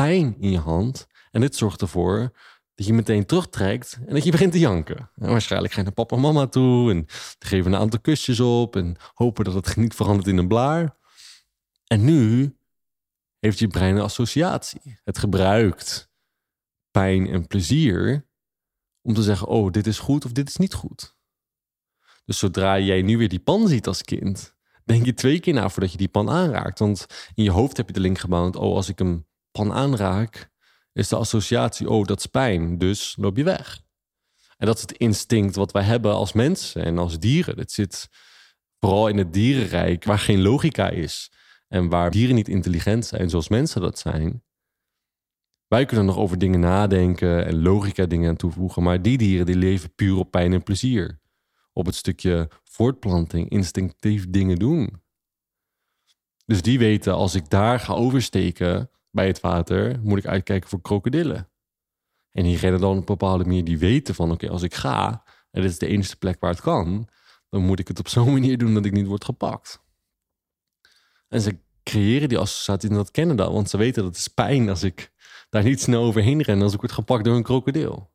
pijn 0.00 0.36
in 0.38 0.50
je 0.50 0.58
hand. 0.58 1.06
En 1.30 1.40
dit 1.40 1.56
zorgt 1.56 1.80
ervoor 1.80 2.38
dat 2.74 2.86
je 2.86 2.92
meteen 2.92 3.26
terugtrekt 3.26 3.98
en 4.06 4.14
dat 4.14 4.24
je 4.24 4.30
begint 4.30 4.52
te 4.52 4.58
janken. 4.58 5.10
En 5.16 5.30
waarschijnlijk 5.30 5.72
ga 5.72 5.78
je 5.78 5.84
naar 5.84 5.94
papa 5.94 6.16
en 6.16 6.22
mama 6.22 6.46
toe 6.46 6.90
en 6.90 7.04
geven 7.38 7.72
een 7.72 7.80
aantal 7.80 8.00
kusjes 8.00 8.40
op 8.40 8.76
en 8.76 8.96
hopen 9.14 9.44
dat 9.44 9.54
het 9.54 9.76
niet 9.84 9.94
verandert 9.94 10.28
in 10.28 10.36
een 10.36 10.48
blaar. 10.48 10.96
En 11.86 12.04
nu 12.04 12.56
heeft 13.38 13.58
je 13.58 13.68
brein 13.68 13.96
een 13.96 14.02
associatie. 14.02 15.00
Het 15.04 15.18
gebruikt 15.18 16.10
pijn 16.90 17.26
en 17.26 17.46
plezier 17.46 18.26
om 19.02 19.14
te 19.14 19.22
zeggen: 19.22 19.46
oh, 19.46 19.70
dit 19.70 19.86
is 19.86 19.98
goed 19.98 20.24
of 20.24 20.32
dit 20.32 20.48
is 20.48 20.56
niet 20.56 20.74
goed. 20.74 21.16
Dus 22.24 22.38
zodra 22.38 22.78
jij 22.78 23.02
nu 23.02 23.18
weer 23.18 23.28
die 23.28 23.40
pan 23.40 23.68
ziet 23.68 23.86
als 23.86 24.02
kind, 24.02 24.56
denk 24.84 25.04
je 25.04 25.14
twee 25.14 25.40
keer 25.40 25.54
na 25.54 25.68
voordat 25.68 25.92
je 25.92 25.98
die 25.98 26.08
pan 26.08 26.30
aanraakt. 26.30 26.78
Want 26.78 27.06
in 27.34 27.44
je 27.44 27.50
hoofd 27.50 27.76
heb 27.76 27.86
je 27.86 27.92
de 27.92 28.00
link 28.00 28.18
gebouwd: 28.18 28.56
oh, 28.56 28.74
als 28.74 28.88
ik 28.88 29.00
een 29.00 29.28
pan 29.50 29.72
aanraak, 29.72 30.50
is 30.92 31.08
de 31.08 31.16
associatie: 31.16 31.90
oh, 31.90 32.04
dat 32.04 32.18
is 32.18 32.26
pijn, 32.26 32.78
dus 32.78 33.14
loop 33.18 33.36
je 33.36 33.44
weg. 33.44 33.82
En 34.56 34.66
dat 34.66 34.76
is 34.76 34.82
het 34.82 34.92
instinct 34.92 35.56
wat 35.56 35.72
wij 35.72 35.82
hebben 35.82 36.14
als 36.14 36.32
mensen 36.32 36.84
en 36.84 36.98
als 36.98 37.18
dieren. 37.18 37.58
Het 37.58 37.72
zit 37.72 38.08
vooral 38.78 39.08
in 39.08 39.18
het 39.18 39.32
dierenrijk 39.32 40.04
waar 40.04 40.18
geen 40.18 40.42
logica 40.42 40.88
is 40.88 41.32
en 41.68 41.88
waar 41.88 42.10
dieren 42.10 42.34
niet 42.34 42.48
intelligent 42.48 43.06
zijn 43.06 43.30
zoals 43.30 43.48
mensen 43.48 43.80
dat 43.80 43.98
zijn. 43.98 44.42
Wij 45.66 45.84
kunnen 45.84 46.06
nog 46.06 46.16
over 46.16 46.38
dingen 46.38 46.60
nadenken 46.60 47.46
en 47.46 47.62
logica 47.62 48.06
dingen 48.06 48.28
aan 48.28 48.36
toevoegen, 48.36 48.82
maar 48.82 49.02
die 49.02 49.18
dieren 49.18 49.46
die 49.46 49.56
leven 49.56 49.94
puur 49.94 50.16
op 50.16 50.30
pijn 50.30 50.52
en 50.52 50.62
plezier 50.62 51.20
op 51.72 51.86
het 51.86 51.94
stukje 51.94 52.50
voortplanting, 52.64 53.48
instinctief 53.48 54.30
dingen 54.30 54.56
doen. 54.56 55.02
Dus 56.44 56.62
die 56.62 56.78
weten, 56.78 57.14
als 57.14 57.34
ik 57.34 57.50
daar 57.50 57.80
ga 57.80 57.92
oversteken 57.92 58.90
bij 59.10 59.26
het 59.26 59.40
water, 59.40 60.00
moet 60.02 60.18
ik 60.18 60.26
uitkijken 60.26 60.68
voor 60.68 60.80
krokodillen. 60.80 61.50
En 62.30 62.44
die 62.44 62.58
rennen 62.58 62.80
dan 62.80 62.90
op 62.90 62.96
een 62.96 63.04
bepaalde 63.04 63.44
manier, 63.44 63.64
die 63.64 63.78
weten 63.78 64.14
van, 64.14 64.30
oké, 64.30 64.48
als 64.48 64.62
ik 64.62 64.74
ga, 64.74 65.24
en 65.50 65.62
dit 65.62 65.70
is 65.70 65.78
de 65.78 65.86
enige 65.86 66.16
plek 66.16 66.40
waar 66.40 66.50
het 66.50 66.60
kan, 66.60 67.08
dan 67.48 67.62
moet 67.62 67.78
ik 67.78 67.88
het 67.88 67.98
op 67.98 68.08
zo'n 68.08 68.32
manier 68.38 68.58
doen 68.58 68.74
dat 68.74 68.84
ik 68.84 68.92
niet 68.92 69.06
word 69.06 69.24
gepakt. 69.24 69.82
En 71.28 71.40
ze 71.40 71.58
creëren 71.82 72.28
die 72.28 72.38
associatie 72.38 72.88
en 72.88 72.94
dat 72.94 73.10
kennen 73.10 73.36
dan, 73.36 73.52
want 73.52 73.70
ze 73.70 73.76
weten 73.76 74.02
dat 74.02 74.10
het 74.10 74.20
is 74.20 74.28
pijn 74.28 74.68
als 74.68 74.82
ik 74.82 75.12
daar 75.48 75.62
niet 75.62 75.80
snel 75.80 76.02
overheen 76.02 76.42
ren 76.42 76.62
als 76.62 76.74
ik 76.74 76.80
word 76.80 76.92
gepakt 76.92 77.24
door 77.24 77.36
een 77.36 77.42
krokodil. 77.42 78.12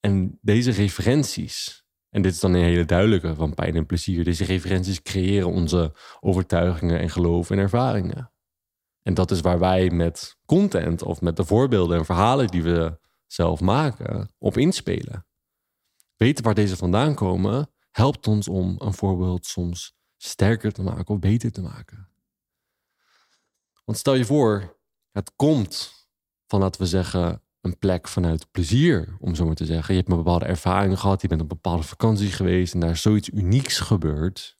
En 0.00 0.38
deze 0.42 0.70
referenties, 0.70 1.84
en 2.08 2.22
dit 2.22 2.32
is 2.32 2.40
dan 2.40 2.54
een 2.54 2.62
hele 2.62 2.84
duidelijke 2.84 3.34
van 3.34 3.54
pijn 3.54 3.76
en 3.76 3.86
plezier. 3.86 4.24
Deze 4.24 4.44
referenties 4.44 5.02
creëren 5.02 5.48
onze 5.48 5.92
overtuigingen 6.20 7.00
en 7.00 7.10
geloven 7.10 7.56
en 7.56 7.62
ervaringen. 7.62 8.29
En 9.02 9.14
dat 9.14 9.30
is 9.30 9.40
waar 9.40 9.58
wij 9.58 9.90
met 9.90 10.36
content 10.44 11.02
of 11.02 11.20
met 11.20 11.36
de 11.36 11.44
voorbeelden 11.44 11.98
en 11.98 12.04
verhalen 12.04 12.46
die 12.46 12.62
we 12.62 12.98
zelf 13.26 13.60
maken 13.60 14.34
op 14.38 14.56
inspelen. 14.56 15.26
Weten 16.16 16.44
waar 16.44 16.54
deze 16.54 16.76
vandaan 16.76 17.14
komen 17.14 17.70
helpt 17.90 18.26
ons 18.26 18.48
om 18.48 18.74
een 18.78 18.94
voorbeeld 18.94 19.46
soms 19.46 19.94
sterker 20.16 20.72
te 20.72 20.82
maken 20.82 21.14
of 21.14 21.20
beter 21.20 21.52
te 21.52 21.62
maken. 21.62 22.08
Want 23.84 23.98
stel 23.98 24.14
je 24.14 24.24
voor, 24.24 24.78
het 25.12 25.32
komt 25.36 25.92
van, 26.46 26.60
laten 26.60 26.80
we 26.80 26.86
zeggen, 26.86 27.42
een 27.60 27.78
plek 27.78 28.08
vanuit 28.08 28.50
plezier, 28.50 29.16
om 29.18 29.34
zo 29.34 29.44
maar 29.44 29.54
te 29.54 29.64
zeggen. 29.64 29.94
Je 29.94 30.00
hebt 30.00 30.12
een 30.12 30.18
bepaalde 30.18 30.44
ervaring 30.44 30.98
gehad, 30.98 31.22
je 31.22 31.28
bent 31.28 31.40
op 31.40 31.50
een 31.50 31.56
bepaalde 31.56 31.82
vakantie 31.82 32.30
geweest 32.30 32.74
en 32.74 32.80
daar 32.80 32.90
is 32.90 33.02
zoiets 33.02 33.28
unieks 33.28 33.78
gebeurd. 33.78 34.58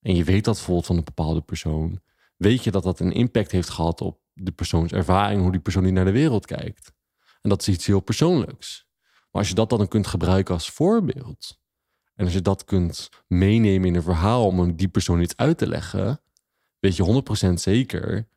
En 0.00 0.14
je 0.14 0.24
weet 0.24 0.44
dat 0.44 0.54
bijvoorbeeld 0.54 0.86
van 0.86 0.96
een 0.96 1.04
bepaalde 1.04 1.40
persoon. 1.40 2.00
Weet 2.36 2.64
je 2.64 2.70
dat 2.70 2.82
dat 2.82 3.00
een 3.00 3.12
impact 3.12 3.50
heeft 3.50 3.68
gehad 3.68 4.00
op 4.00 4.20
de 4.32 4.52
persoons 4.52 4.92
ervaring, 4.92 5.40
hoe 5.40 5.50
die 5.50 5.60
persoon 5.60 5.82
die 5.82 5.92
naar 5.92 6.04
de 6.04 6.10
wereld 6.10 6.46
kijkt. 6.46 6.92
En 7.40 7.50
dat 7.50 7.60
is 7.60 7.68
iets 7.68 7.86
heel 7.86 8.00
persoonlijks. 8.00 8.86
Maar 9.02 9.42
als 9.42 9.48
je 9.48 9.54
dat 9.54 9.70
dan 9.70 9.88
kunt 9.88 10.06
gebruiken 10.06 10.54
als 10.54 10.70
voorbeeld. 10.70 11.58
En 12.14 12.24
als 12.24 12.34
je 12.34 12.42
dat 12.42 12.64
kunt 12.64 13.08
meenemen 13.26 13.88
in 13.88 13.94
een 13.94 14.02
verhaal 14.02 14.46
om 14.46 14.76
die 14.76 14.88
persoon 14.88 15.20
iets 15.20 15.36
uit 15.36 15.58
te 15.58 15.66
leggen, 15.66 16.20
weet 16.78 16.96
je 16.96 17.22
100% 17.50 17.52
zeker 17.52 18.28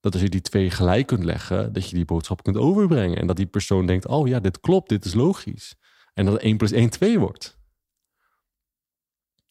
dat 0.00 0.12
als 0.12 0.22
je 0.22 0.28
die 0.28 0.40
twee 0.40 0.70
gelijk 0.70 1.06
kunt 1.06 1.24
leggen, 1.24 1.72
dat 1.72 1.88
je 1.88 1.96
die 1.96 2.04
boodschap 2.04 2.42
kunt 2.42 2.56
overbrengen. 2.56 3.18
En 3.18 3.26
dat 3.26 3.36
die 3.36 3.46
persoon 3.46 3.86
denkt, 3.86 4.06
oh 4.06 4.28
ja, 4.28 4.40
dit 4.40 4.60
klopt, 4.60 4.88
dit 4.88 5.04
is 5.04 5.14
logisch. 5.14 5.74
En 6.14 6.24
dat 6.24 6.40
1 6.40 6.56
plus 6.56 6.72
1 6.72 6.90
2 6.90 7.18
wordt. 7.18 7.57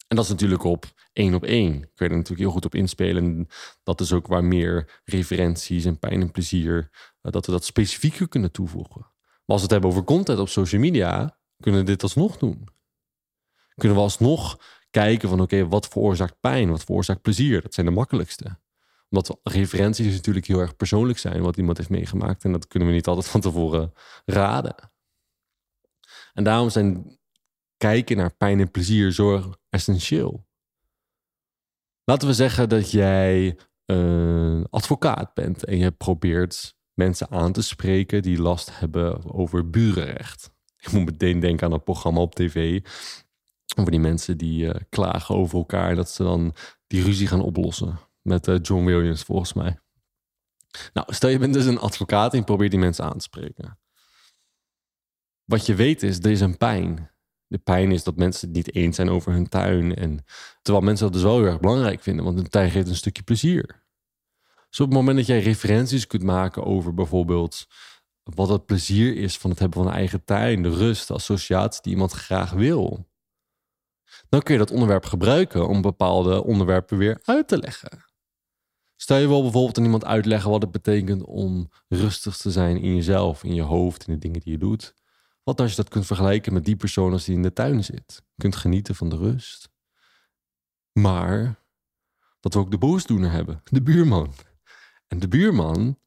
En 0.08 0.16
dat 0.16 0.24
is 0.24 0.30
natuurlijk 0.30 0.64
op 0.64 0.86
één 1.12 1.34
op 1.34 1.44
één. 1.44 1.80
Kun 1.80 2.06
je 2.06 2.10
er 2.10 2.16
natuurlijk 2.16 2.40
heel 2.40 2.50
goed 2.50 2.64
op 2.64 2.74
inspelen. 2.74 3.48
dat 3.82 4.00
is 4.00 4.12
ook 4.12 4.26
waar 4.26 4.44
meer 4.44 5.00
referenties 5.04 5.84
en 5.84 5.98
pijn 5.98 6.20
en 6.20 6.30
plezier, 6.30 6.90
eh, 7.20 7.32
dat 7.32 7.46
we 7.46 7.52
dat 7.52 7.64
specifieker 7.64 8.28
kunnen 8.28 8.52
toevoegen. 8.52 9.00
Maar 9.00 9.56
als 9.56 9.56
we 9.56 9.62
het 9.62 9.70
hebben 9.70 9.90
over 9.90 10.04
content 10.04 10.38
op 10.38 10.48
social 10.48 10.80
media, 10.80 11.38
kunnen 11.60 11.80
we 11.80 11.86
dit 11.86 12.02
alsnog 12.02 12.36
doen. 12.36 12.68
Kunnen 13.74 13.96
we 13.96 14.02
alsnog 14.04 14.58
kijken 14.90 15.28
van 15.28 15.40
oké, 15.40 15.68
wat 15.68 15.88
veroorzaakt 15.88 16.40
pijn, 16.40 16.70
wat 16.70 16.84
veroorzaakt 16.84 17.22
plezier? 17.22 17.62
Dat 17.62 17.74
zijn 17.74 17.86
de 17.86 17.92
makkelijkste. 17.92 18.58
Omdat 19.10 19.38
referenties 19.42 20.14
natuurlijk 20.14 20.46
heel 20.46 20.60
erg 20.60 20.76
persoonlijk 20.76 21.18
zijn, 21.18 21.42
wat 21.42 21.56
iemand 21.56 21.76
heeft 21.76 21.90
meegemaakt. 21.90 22.44
En 22.44 22.52
dat 22.52 22.66
kunnen 22.66 22.88
we 22.88 22.94
niet 22.94 23.06
altijd 23.06 23.28
van 23.28 23.40
tevoren 23.40 23.92
raden. 24.24 24.74
En 26.32 26.44
daarom 26.44 26.70
zijn 26.70 27.18
kijken 27.76 28.16
naar 28.16 28.34
pijn 28.34 28.60
en 28.60 28.70
plezier 28.70 29.12
zorg 29.12 29.57
essentieel. 29.68 30.46
Laten 32.04 32.28
we 32.28 32.34
zeggen 32.34 32.68
dat 32.68 32.90
jij 32.90 33.58
een 33.84 34.66
advocaat 34.70 35.34
bent 35.34 35.64
en 35.64 35.78
je 35.78 35.90
probeert 35.90 36.76
mensen 36.94 37.30
aan 37.30 37.52
te 37.52 37.62
spreken 37.62 38.22
die 38.22 38.40
last 38.40 38.78
hebben 38.78 39.32
over 39.32 39.70
burenrecht. 39.70 40.50
Ik 40.78 40.92
moet 40.92 41.04
meteen 41.04 41.40
denken 41.40 41.66
aan 41.66 41.72
een 41.72 41.82
programma 41.82 42.20
op 42.20 42.34
tv 42.34 42.80
over 43.76 43.90
die 43.90 44.00
mensen 44.00 44.38
die 44.38 44.64
uh, 44.64 44.74
klagen 44.88 45.34
over 45.34 45.58
elkaar 45.58 45.94
dat 45.94 46.10
ze 46.10 46.22
dan 46.22 46.54
die 46.86 47.02
ruzie 47.02 47.26
gaan 47.26 47.42
oplossen 47.42 47.98
met 48.22 48.46
uh, 48.46 48.56
John 48.62 48.84
Williams 48.84 49.22
volgens 49.22 49.52
mij. 49.52 49.78
Nou, 50.92 51.14
stel 51.14 51.30
je 51.30 51.38
bent 51.38 51.54
dus 51.54 51.64
een 51.64 51.78
advocaat 51.78 52.32
en 52.32 52.38
je 52.38 52.44
probeert 52.44 52.70
die 52.70 52.80
mensen 52.80 53.04
aan 53.04 53.18
te 53.18 53.24
spreken. 53.24 53.78
Wat 55.44 55.66
je 55.66 55.74
weet 55.74 56.02
is, 56.02 56.18
er 56.18 56.30
is 56.30 56.40
een 56.40 56.56
pijn 56.56 57.10
de 57.48 57.58
pijn 57.58 57.92
is 57.92 58.04
dat 58.04 58.16
mensen 58.16 58.48
het 58.48 58.56
niet 58.56 58.74
eens 58.74 58.96
zijn 58.96 59.10
over 59.10 59.32
hun 59.32 59.48
tuin. 59.48 59.94
En, 59.94 60.24
terwijl 60.62 60.84
mensen 60.84 61.04
dat 61.04 61.14
dus 61.14 61.22
wel 61.22 61.36
heel 61.36 61.46
erg 61.46 61.60
belangrijk 61.60 62.02
vinden, 62.02 62.24
want 62.24 62.38
een 62.38 62.48
tuin 62.48 62.70
geeft 62.70 62.88
een 62.88 62.94
stukje 62.94 63.22
plezier. 63.22 63.86
Dus 64.68 64.80
op 64.80 64.86
het 64.86 64.94
moment 64.94 65.16
dat 65.16 65.26
jij 65.26 65.40
referenties 65.40 66.06
kunt 66.06 66.22
maken 66.22 66.64
over 66.64 66.94
bijvoorbeeld 66.94 67.66
wat 68.22 68.48
het 68.48 68.66
plezier 68.66 69.16
is 69.16 69.38
van 69.38 69.50
het 69.50 69.58
hebben 69.58 69.82
van 69.82 69.88
een 69.88 69.96
eigen 69.96 70.24
tuin, 70.24 70.62
de 70.62 70.70
rust, 70.70 71.08
de 71.08 71.14
associatie 71.14 71.82
die 71.82 71.92
iemand 71.92 72.12
graag 72.12 72.50
wil, 72.50 73.08
dan 74.28 74.42
kun 74.42 74.52
je 74.52 74.60
dat 74.60 74.70
onderwerp 74.70 75.04
gebruiken 75.04 75.68
om 75.68 75.82
bepaalde 75.82 76.44
onderwerpen 76.44 76.98
weer 76.98 77.20
uit 77.22 77.48
te 77.48 77.58
leggen. 77.58 78.04
Stel 78.96 79.18
je 79.18 79.28
wel 79.28 79.42
bijvoorbeeld 79.42 79.78
aan 79.78 79.84
iemand 79.84 80.04
uitleggen 80.04 80.50
wat 80.50 80.62
het 80.62 80.70
betekent 80.70 81.24
om 81.24 81.70
rustig 81.88 82.36
te 82.36 82.50
zijn 82.50 82.76
in 82.76 82.94
jezelf, 82.94 83.44
in 83.44 83.54
je 83.54 83.62
hoofd, 83.62 84.06
in 84.06 84.12
de 84.12 84.18
dingen 84.18 84.40
die 84.40 84.52
je 84.52 84.58
doet. 84.58 84.94
Wat 85.48 85.60
als 85.60 85.70
je 85.70 85.76
dat 85.76 85.88
kunt 85.88 86.06
vergelijken 86.06 86.52
met 86.52 86.64
die 86.64 86.76
persoon 86.76 87.12
als 87.12 87.24
die 87.24 87.34
in 87.34 87.42
de 87.42 87.52
tuin 87.52 87.84
zit? 87.84 88.22
Kunt 88.36 88.56
genieten 88.56 88.94
van 88.94 89.08
de 89.08 89.16
rust. 89.16 89.68
Maar 90.92 91.64
dat 92.40 92.54
we 92.54 92.60
ook 92.60 92.70
de 92.70 92.78
boosdoener 92.78 93.30
hebben, 93.30 93.60
de 93.64 93.82
buurman. 93.82 94.34
En 95.06 95.18
de 95.18 95.28
buurman 95.28 95.98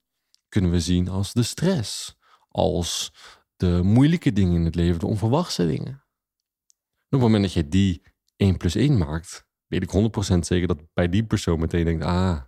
kunnen 0.50 0.72
we 0.72 0.80
zien 0.80 1.08
als 1.08 1.34
de 1.34 1.44
stress, 1.44 2.16
als 2.48 3.14
de 3.56 3.82
moeilijke 3.84 4.34
dingen 4.34 4.56
in 4.56 4.66
het 4.66 4.76
leven, 4.76 5.00
de 5.00 5.08
onverwachte 5.08 5.68
dingen. 5.68 5.94
op 5.94 7.10
het 7.10 7.20
moment 7.20 7.44
dat 7.44 7.54
je 7.54 7.68
die 7.68 8.02
1 8.36 8.58
plus 8.58 8.76
1 8.76 8.98
maakt, 8.98 9.46
weet 9.68 9.84
ik 9.84 10.36
100% 10.36 10.40
zeker 10.40 10.68
dat 10.68 10.94
bij 10.94 11.10
die 11.10 11.26
persoon 11.26 11.60
meteen 11.60 11.86
denkt, 11.86 12.04
ah, 12.04 12.42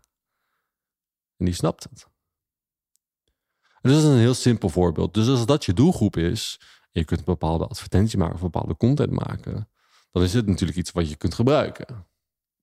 en 1.37 1.45
die 1.45 1.53
snapt 1.53 1.83
het. 1.83 2.07
En 3.81 3.91
dat 3.91 3.99
is 3.99 4.05
een 4.05 4.17
heel 4.17 4.33
simpel 4.33 4.69
voorbeeld. 4.69 5.13
Dus 5.13 5.27
als 5.27 5.45
dat 5.45 5.65
je 5.65 5.73
doelgroep 5.73 6.17
is, 6.17 6.59
je 6.99 7.05
kunt 7.05 7.19
een 7.19 7.25
bepaalde 7.25 7.67
advertentie 7.67 8.17
maken 8.17 8.35
of 8.35 8.41
bepaalde 8.41 8.77
content 8.77 9.11
maken, 9.11 9.69
dan 10.11 10.23
is 10.23 10.33
het 10.33 10.47
natuurlijk 10.47 10.77
iets 10.77 10.91
wat 10.91 11.09
je 11.09 11.15
kunt 11.15 11.33
gebruiken. 11.33 12.07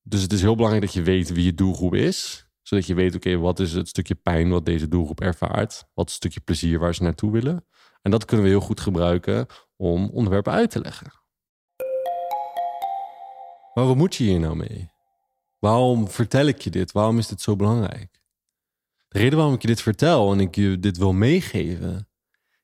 Dus 0.03 0.23
het 0.23 0.33
is 0.33 0.41
heel 0.41 0.55
belangrijk 0.55 0.85
dat 0.85 0.95
je 0.95 1.03
weet 1.03 1.33
wie 1.33 1.45
je 1.45 1.55
doelgroep 1.55 1.95
is, 1.95 2.49
zodat 2.63 2.87
je 2.87 2.95
weet, 2.95 3.15
oké, 3.15 3.37
wat 3.37 3.61
is 3.61 3.73
het 3.73 3.89
stukje 3.89 4.15
pijn 4.15 4.51
wat 4.51 4.65
deze 4.65 4.89
doelgroep 4.89 5.21
ervaart, 5.21 5.89
wat 5.95 6.07
is 6.07 6.13
het 6.13 6.23
stukje 6.23 6.41
plezier 6.41 6.79
waar 6.79 6.95
ze 6.95 7.03
naartoe 7.03 7.33
willen. 7.33 7.67
En 8.03 8.11
dat 8.11 8.25
kunnen 8.25 8.47
we 8.47 8.53
heel 8.53 8.61
goed 8.61 8.81
gebruiken 8.81 9.47
om 9.77 10.11
onderwerpen 10.11 10.53
uit 10.53 10.71
te 10.71 10.81
leggen. 10.81 11.13
Maar 13.75 13.87
wat 13.87 13.97
moet 13.97 14.15
je 14.15 14.25
hier 14.25 14.41
nou 14.41 14.57
mee? 14.57 14.91
Waarom 15.59 16.09
vertel 16.09 16.47
ik 16.47 16.61
je 16.61 16.71
dit? 16.71 16.93
Waarom 16.93 17.19
is 17.19 17.27
dit 17.27 17.41
zo 17.41 17.57
belangrijk? 17.57 18.23
De 19.09 19.19
reden 19.19 19.37
waarom 19.39 19.55
ik 19.55 19.63
je 19.63 19.69
dit 19.69 19.83
vertel 19.83 20.33
en 20.33 20.41
ik 20.41 20.55
je 20.55 20.79
dit 20.79 20.97
wil 20.97 21.13
meegeven, 21.13 22.09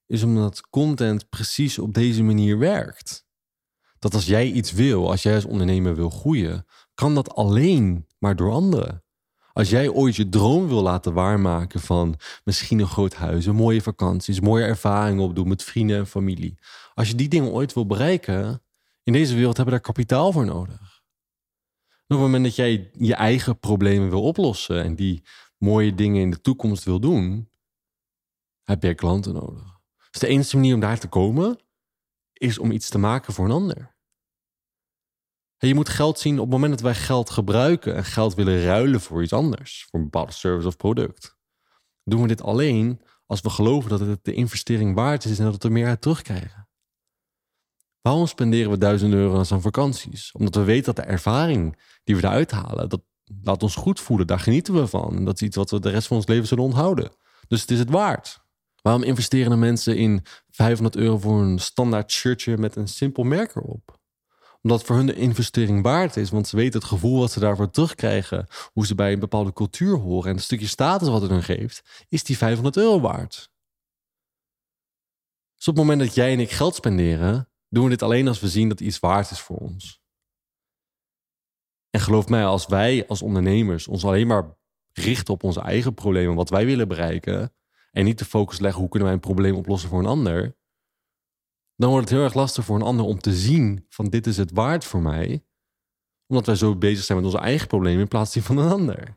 is 0.07 0.23
omdat 0.23 0.69
content 0.71 1.29
precies 1.29 1.79
op 1.79 1.95
deze 1.95 2.23
manier 2.23 2.59
werkt. 2.59 3.27
Dat 3.99 4.15
als 4.15 4.27
jij 4.27 4.51
iets 4.51 4.73
wil, 4.73 5.11
als 5.11 5.23
jij 5.23 5.35
als 5.35 5.45
ondernemer 5.45 5.95
wil 5.95 6.11
groeien, 6.11 6.67
kan 6.95 7.15
dat 7.15 7.35
alleen 7.35 8.07
maar 8.19 8.37
door 8.37 8.53
anderen. 8.53 9.05
Als 9.53 9.71
jij 9.71 9.89
ooit 9.89 10.17
je 10.17 10.29
droom 10.29 10.69
wil 10.69 10.83
laten 10.83 11.13
waarmaken 11.13 11.81
van 11.81 12.15
misschien 12.45 12.79
een 12.79 12.87
groot 12.87 13.15
huis, 13.15 13.47
een 13.47 13.55
mooie 13.55 13.83
vakanties, 13.83 14.41
mooie 14.41 14.65
ervaringen 14.65 15.25
opdoen 15.25 15.49
met 15.49 15.63
vrienden 15.63 15.97
en 15.97 16.07
familie. 16.07 16.59
Als 16.95 17.09
je 17.09 17.15
die 17.15 17.29
dingen 17.29 17.51
ooit 17.51 17.73
wil 17.73 17.87
bereiken, 17.87 18.63
in 19.03 19.13
deze 19.13 19.35
wereld 19.35 19.57
hebben 19.57 19.75
we 19.75 19.81
daar 19.81 19.93
kapitaal 19.93 20.33
voor 20.33 20.45
nodig. 20.45 21.03
op 21.87 22.17
het 22.17 22.19
moment 22.19 22.45
dat 22.45 22.57
jij 22.57 22.91
je 22.93 23.15
eigen 23.15 23.59
problemen 23.59 24.11
wil 24.11 24.23
oplossen 24.23 24.83
en 24.83 24.95
die 24.95 25.23
mooie 25.59 25.95
dingen 25.95 26.23
in 26.23 26.31
de 26.31 26.41
toekomst 26.41 26.85
wil 26.85 27.01
doen, 27.01 27.51
heb 28.63 28.83
je 28.83 28.95
klanten 28.95 29.33
nodig. 29.33 29.76
Dus 30.17 30.29
de 30.29 30.35
enige 30.35 30.57
manier 30.57 30.75
om 30.75 30.81
daar 30.81 30.99
te 30.99 31.09
komen 31.09 31.59
is 32.33 32.59
om 32.59 32.71
iets 32.71 32.89
te 32.89 32.99
maken 32.99 33.33
voor 33.33 33.45
een 33.45 33.51
ander. 33.51 33.95
Je 35.57 35.75
moet 35.75 35.89
geld 35.89 36.19
zien 36.19 36.35
op 36.35 36.41
het 36.41 36.51
moment 36.51 36.73
dat 36.73 36.81
wij 36.81 36.95
geld 36.95 37.31
gebruiken 37.31 37.95
en 37.95 38.05
geld 38.05 38.35
willen 38.35 38.65
ruilen 38.65 39.01
voor 39.01 39.23
iets 39.23 39.33
anders, 39.33 39.87
voor 39.91 39.99
een 39.99 40.05
bepaalde 40.05 40.33
service 40.33 40.69
of 40.69 40.77
product. 40.77 41.37
Doen 42.05 42.23
we 42.23 42.29
dit 42.29 42.43
alleen 42.43 43.01
als 43.27 43.41
we 43.41 43.51
geloven 43.51 43.91
dat 43.91 44.01
het 44.01 44.25
de 44.25 44.35
investering 44.35 44.95
waard 44.95 45.25
is 45.25 45.39
en 45.39 45.45
dat 45.45 45.63
we 45.63 45.69
er 45.69 45.73
meer 45.73 45.87
uit 45.87 46.01
terugkrijgen. 46.01 46.69
Waarom 48.01 48.27
spenderen 48.27 48.71
we 48.71 48.79
duizenden 48.79 49.19
euro's 49.19 49.53
aan 49.53 49.63
vakanties? 49.63 50.33
Omdat 50.33 50.55
we 50.55 50.65
weten 50.65 50.95
dat 50.95 51.05
de 51.05 51.11
ervaring 51.11 51.83
die 52.05 52.17
we 52.17 52.23
eruit 52.23 52.51
halen, 52.51 52.89
dat 52.89 53.03
laat 53.43 53.63
ons 53.63 53.75
goed 53.75 54.01
voelen, 54.01 54.27
daar 54.27 54.41
genieten 54.41 54.75
we 54.75 54.87
van. 54.87 55.25
Dat 55.25 55.35
is 55.35 55.43
iets 55.43 55.57
wat 55.57 55.71
we 55.71 55.81
de 55.81 55.91
rest 55.91 56.07
van 56.07 56.17
ons 56.17 56.27
leven 56.27 56.47
zullen 56.47 56.65
onthouden. 56.65 57.17
Dus 57.49 57.61
het 57.61 57.71
is 57.71 57.79
het 57.79 57.91
waard. 57.91 58.45
Waarom 58.87 59.05
investeren 59.05 59.51
de 59.51 59.57
mensen 59.57 59.97
in 59.97 60.25
500 60.51 60.97
euro 60.97 61.19
voor 61.19 61.41
een 61.41 61.59
standaard 61.59 62.13
shirtje 62.13 62.59
met 62.59 62.77
een 62.77 62.89
simpel 62.89 63.23
merk 63.25 63.55
erop? 63.55 64.01
Omdat 64.63 64.85
voor 64.85 64.97
hun 64.97 65.07
de 65.07 65.15
investering 65.15 65.83
waard 65.83 66.17
is, 66.17 66.31
want 66.31 66.49
ze 66.49 66.57
weten 66.57 66.81
het 66.81 66.89
gevoel 66.89 67.19
wat 67.19 67.31
ze 67.31 67.41
daarvoor 67.41 67.71
terugkrijgen, 67.71 68.47
hoe 68.73 68.87
ze 68.87 68.95
bij 68.95 69.13
een 69.13 69.19
bepaalde 69.19 69.53
cultuur 69.53 69.97
horen 69.97 70.29
en 70.31 70.35
het 70.35 70.45
stukje 70.45 70.67
status 70.67 71.09
wat 71.09 71.21
het 71.21 71.31
hun 71.31 71.43
geeft, 71.43 72.07
is 72.09 72.25
die 72.25 72.37
500 72.37 72.77
euro 72.77 73.01
waard. 73.01 73.51
Dus 75.57 75.69
op 75.69 75.77
het 75.77 75.85
moment 75.85 76.01
dat 76.01 76.15
jij 76.15 76.33
en 76.33 76.41
ik 76.41 76.51
geld 76.51 76.75
spenderen, 76.75 77.49
doen 77.69 77.85
we 77.85 77.91
dit 77.91 78.03
alleen 78.03 78.29
als 78.29 78.41
we 78.41 78.49
zien 78.49 78.69
dat 78.69 78.81
iets 78.81 78.99
waard 78.99 79.31
is 79.31 79.41
voor 79.41 79.57
ons. 79.57 80.01
En 81.91 82.01
geloof 82.01 82.29
mij, 82.29 82.45
als 82.45 82.67
wij 82.67 83.07
als 83.07 83.23
ondernemers 83.23 83.89
ons 83.89 84.05
alleen 84.05 84.27
maar 84.27 84.57
richten 84.93 85.35
op 85.35 85.43
onze 85.43 85.61
eigen 85.61 85.95
problemen, 85.95 86.35
wat 86.35 86.51
wij 86.51 86.67
willen 86.67 86.89
bereiken, 86.89 87.55
en 87.97 88.05
niet 88.05 88.19
de 88.19 88.25
focus 88.25 88.59
leggen 88.59 88.81
hoe 88.81 88.89
kunnen 88.89 89.09
wij 89.09 89.17
een 89.17 89.25
probleem 89.25 89.55
oplossen 89.55 89.89
voor 89.89 89.99
een 89.99 90.07
ander, 90.07 90.57
dan 91.77 91.91
wordt 91.91 92.09
het 92.09 92.15
heel 92.19 92.25
erg 92.25 92.35
lastig 92.35 92.65
voor 92.65 92.77
een 92.77 92.83
ander 92.83 93.07
om 93.07 93.19
te 93.19 93.35
zien 93.35 93.87
van 93.89 94.09
dit 94.09 94.27
is 94.27 94.37
het 94.37 94.51
waard 94.51 94.85
voor 94.85 95.03
mij, 95.03 95.45
omdat 96.27 96.47
wij 96.47 96.55
zo 96.55 96.77
bezig 96.77 97.05
zijn 97.05 97.19
met 97.19 97.27
onze 97.27 97.39
eigen 97.39 97.67
problemen 97.67 98.01
in 98.01 98.09
plaats 98.09 98.37
van 98.37 98.59
een 98.59 98.71
ander. 98.71 99.17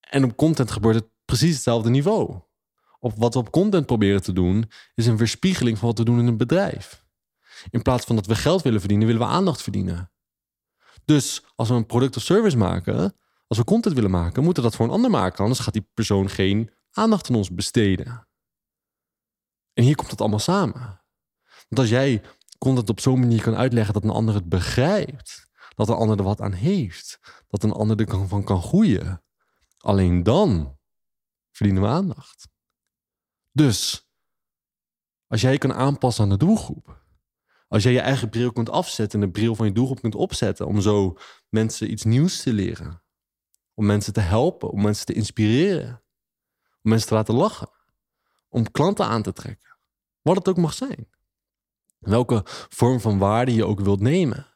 En 0.00 0.24
op 0.24 0.36
content 0.36 0.70
gebeurt 0.70 0.94
het 0.94 1.08
precies 1.24 1.54
hetzelfde 1.54 1.90
niveau. 1.90 2.40
Op 2.98 3.12
wat 3.16 3.34
we 3.34 3.40
op 3.40 3.50
content 3.50 3.86
proberen 3.86 4.22
te 4.22 4.32
doen, 4.32 4.70
is 4.94 5.06
een 5.06 5.18
verspiegeling 5.18 5.78
van 5.78 5.88
wat 5.88 5.98
we 5.98 6.04
doen 6.04 6.18
in 6.18 6.26
een 6.26 6.36
bedrijf. 6.36 7.04
In 7.70 7.82
plaats 7.82 8.06
van 8.06 8.16
dat 8.16 8.26
we 8.26 8.34
geld 8.34 8.62
willen 8.62 8.80
verdienen, 8.80 9.06
willen 9.06 9.22
we 9.22 9.28
aandacht 9.28 9.62
verdienen. 9.62 10.10
Dus 11.04 11.44
als 11.54 11.68
we 11.68 11.74
een 11.74 11.86
product 11.86 12.16
of 12.16 12.22
service 12.22 12.56
maken, 12.56 13.16
als 13.46 13.58
we 13.58 13.64
content 13.64 13.94
willen 13.94 14.10
maken, 14.10 14.42
moeten 14.42 14.62
we 14.62 14.68
dat 14.68 14.78
voor 14.78 14.86
een 14.86 14.94
ander 14.94 15.10
maken. 15.10 15.42
Anders 15.42 15.60
gaat 15.60 15.72
die 15.72 15.88
persoon 15.94 16.28
geen 16.28 16.70
aandacht 16.96 17.30
aan 17.30 17.36
ons 17.36 17.54
besteden. 17.54 18.28
En 19.72 19.84
hier 19.84 19.94
komt 19.94 20.10
het 20.10 20.20
allemaal 20.20 20.38
samen. 20.38 21.04
Want 21.68 21.78
als 21.78 21.88
jij 21.88 22.22
content 22.58 22.90
op 22.90 23.00
zo'n 23.00 23.20
manier 23.20 23.42
kan 23.42 23.56
uitleggen 23.56 23.94
dat 23.94 24.04
een 24.04 24.10
ander 24.10 24.34
het 24.34 24.48
begrijpt, 24.48 25.48
dat 25.74 25.88
een 25.88 25.94
ander 25.94 26.18
er 26.18 26.24
wat 26.24 26.40
aan 26.40 26.52
heeft, 26.52 27.20
dat 27.48 27.62
een 27.62 27.72
ander 27.72 28.00
er 28.00 28.28
van 28.28 28.44
kan 28.44 28.62
groeien, 28.62 29.22
alleen 29.78 30.22
dan 30.22 30.78
verdienen 31.50 31.82
we 31.82 31.88
aandacht. 31.88 32.48
Dus 33.52 34.08
als 35.26 35.40
jij 35.40 35.52
je 35.52 35.58
kan 35.58 35.74
aanpassen 35.74 36.24
aan 36.24 36.30
de 36.30 36.36
doelgroep, 36.36 37.04
als 37.68 37.82
jij 37.82 37.92
je 37.92 38.00
eigen 38.00 38.28
bril 38.28 38.52
kunt 38.52 38.70
afzetten 38.70 39.20
en 39.20 39.26
de 39.26 39.32
bril 39.32 39.54
van 39.54 39.66
je 39.66 39.72
doelgroep 39.72 40.00
kunt 40.00 40.14
opzetten 40.14 40.66
om 40.66 40.80
zo 40.80 41.16
mensen 41.48 41.90
iets 41.90 42.04
nieuws 42.04 42.42
te 42.42 42.52
leren, 42.52 43.02
om 43.74 43.86
mensen 43.86 44.12
te 44.12 44.20
helpen, 44.20 44.70
om 44.70 44.82
mensen 44.82 45.06
te 45.06 45.12
inspireren, 45.12 46.02
mensen 46.86 47.08
te 47.08 47.14
laten 47.14 47.34
lachen. 47.34 47.70
Om 48.48 48.70
klanten 48.70 49.06
aan 49.06 49.22
te 49.22 49.32
trekken. 49.32 49.76
Wat 50.22 50.36
het 50.36 50.48
ook 50.48 50.56
mag 50.56 50.72
zijn. 50.74 51.08
Welke 51.98 52.40
vorm 52.68 53.00
van 53.00 53.18
waarde 53.18 53.54
je 53.54 53.64
ook 53.64 53.80
wilt 53.80 54.00
nemen. 54.00 54.54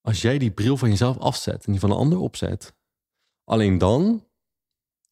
als 0.00 0.22
jij 0.22 0.38
die 0.38 0.50
bril 0.50 0.76
van 0.76 0.88
jezelf 0.88 1.18
afzet 1.18 1.64
en 1.64 1.72
die 1.72 1.80
van 1.80 1.90
een 1.90 1.96
ander 1.96 2.18
opzet, 2.18 2.74
alleen 3.44 3.78
dan 3.78 4.26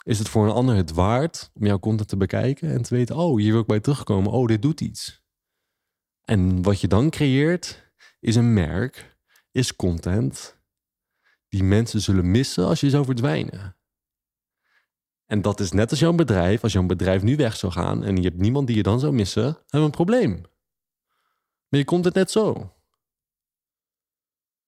is 0.03 0.19
het 0.19 0.29
voor 0.29 0.45
een 0.45 0.53
ander 0.53 0.75
het 0.77 0.93
waard 0.93 1.51
om 1.55 1.67
jouw 1.67 1.79
content 1.79 2.09
te 2.09 2.17
bekijken 2.17 2.71
en 2.71 2.83
te 2.83 2.95
weten, 2.95 3.17
oh, 3.17 3.39
hier 3.39 3.53
wil 3.53 3.61
ik 3.61 3.67
bij 3.67 3.81
terugkomen, 3.81 4.33
oh, 4.33 4.47
dit 4.47 4.63
doet 4.63 4.81
iets. 4.81 5.25
En 6.25 6.63
wat 6.63 6.81
je 6.81 6.89
dan 6.89 7.11
creëert 7.11 7.93
is 8.21 8.37
een 8.37 8.53
merk, 8.53 9.19
is 9.51 9.77
content 9.77 10.59
die 11.49 11.63
mensen 11.63 12.01
zullen 12.01 12.31
missen 12.31 12.67
als 12.67 12.81
je 12.81 12.91
zou 12.91 13.05
verdwijnen. 13.05 13.76
En 15.27 15.43
dat 15.43 15.61
is 15.61 15.73
net 15.73 15.91
als 15.91 16.01
jouw 16.01 16.13
bedrijf. 16.13 16.63
Als 16.63 16.73
jouw 16.73 16.87
bedrijf 16.87 17.23
nu 17.23 17.37
weg 17.37 17.57
zou 17.57 17.73
gaan 17.73 18.05
en 18.05 18.17
je 18.17 18.23
hebt 18.23 18.41
niemand 18.41 18.67
die 18.67 18.77
je 18.77 18.83
dan 18.83 19.01
zou 19.01 19.13
missen, 19.13 19.43
hebben 19.43 19.65
we 19.71 19.79
een 19.79 19.91
probleem. 19.91 20.41
Maar 21.69 21.81
je 21.81 21.85
komt 21.85 22.05
het 22.05 22.15
net 22.15 22.31
zo. 22.31 22.75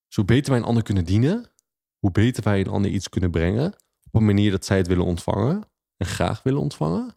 Zo 0.07 0.25
beter 0.25 0.51
wij 0.51 0.61
een 0.61 0.67
ander 0.67 0.83
kunnen 0.83 1.05
dienen, 1.05 1.53
hoe 1.99 2.11
beter 2.11 2.43
wij 2.43 2.61
een 2.61 2.69
ander 2.69 2.91
iets 2.91 3.09
kunnen 3.09 3.31
brengen, 3.31 3.75
op 4.03 4.15
een 4.15 4.25
manier 4.25 4.51
dat 4.51 4.65
zij 4.65 4.77
het 4.77 4.87
willen 4.87 5.05
ontvangen 5.05 5.63
en 5.97 6.07
graag 6.07 6.43
willen 6.43 6.61
ontvangen. 6.61 7.17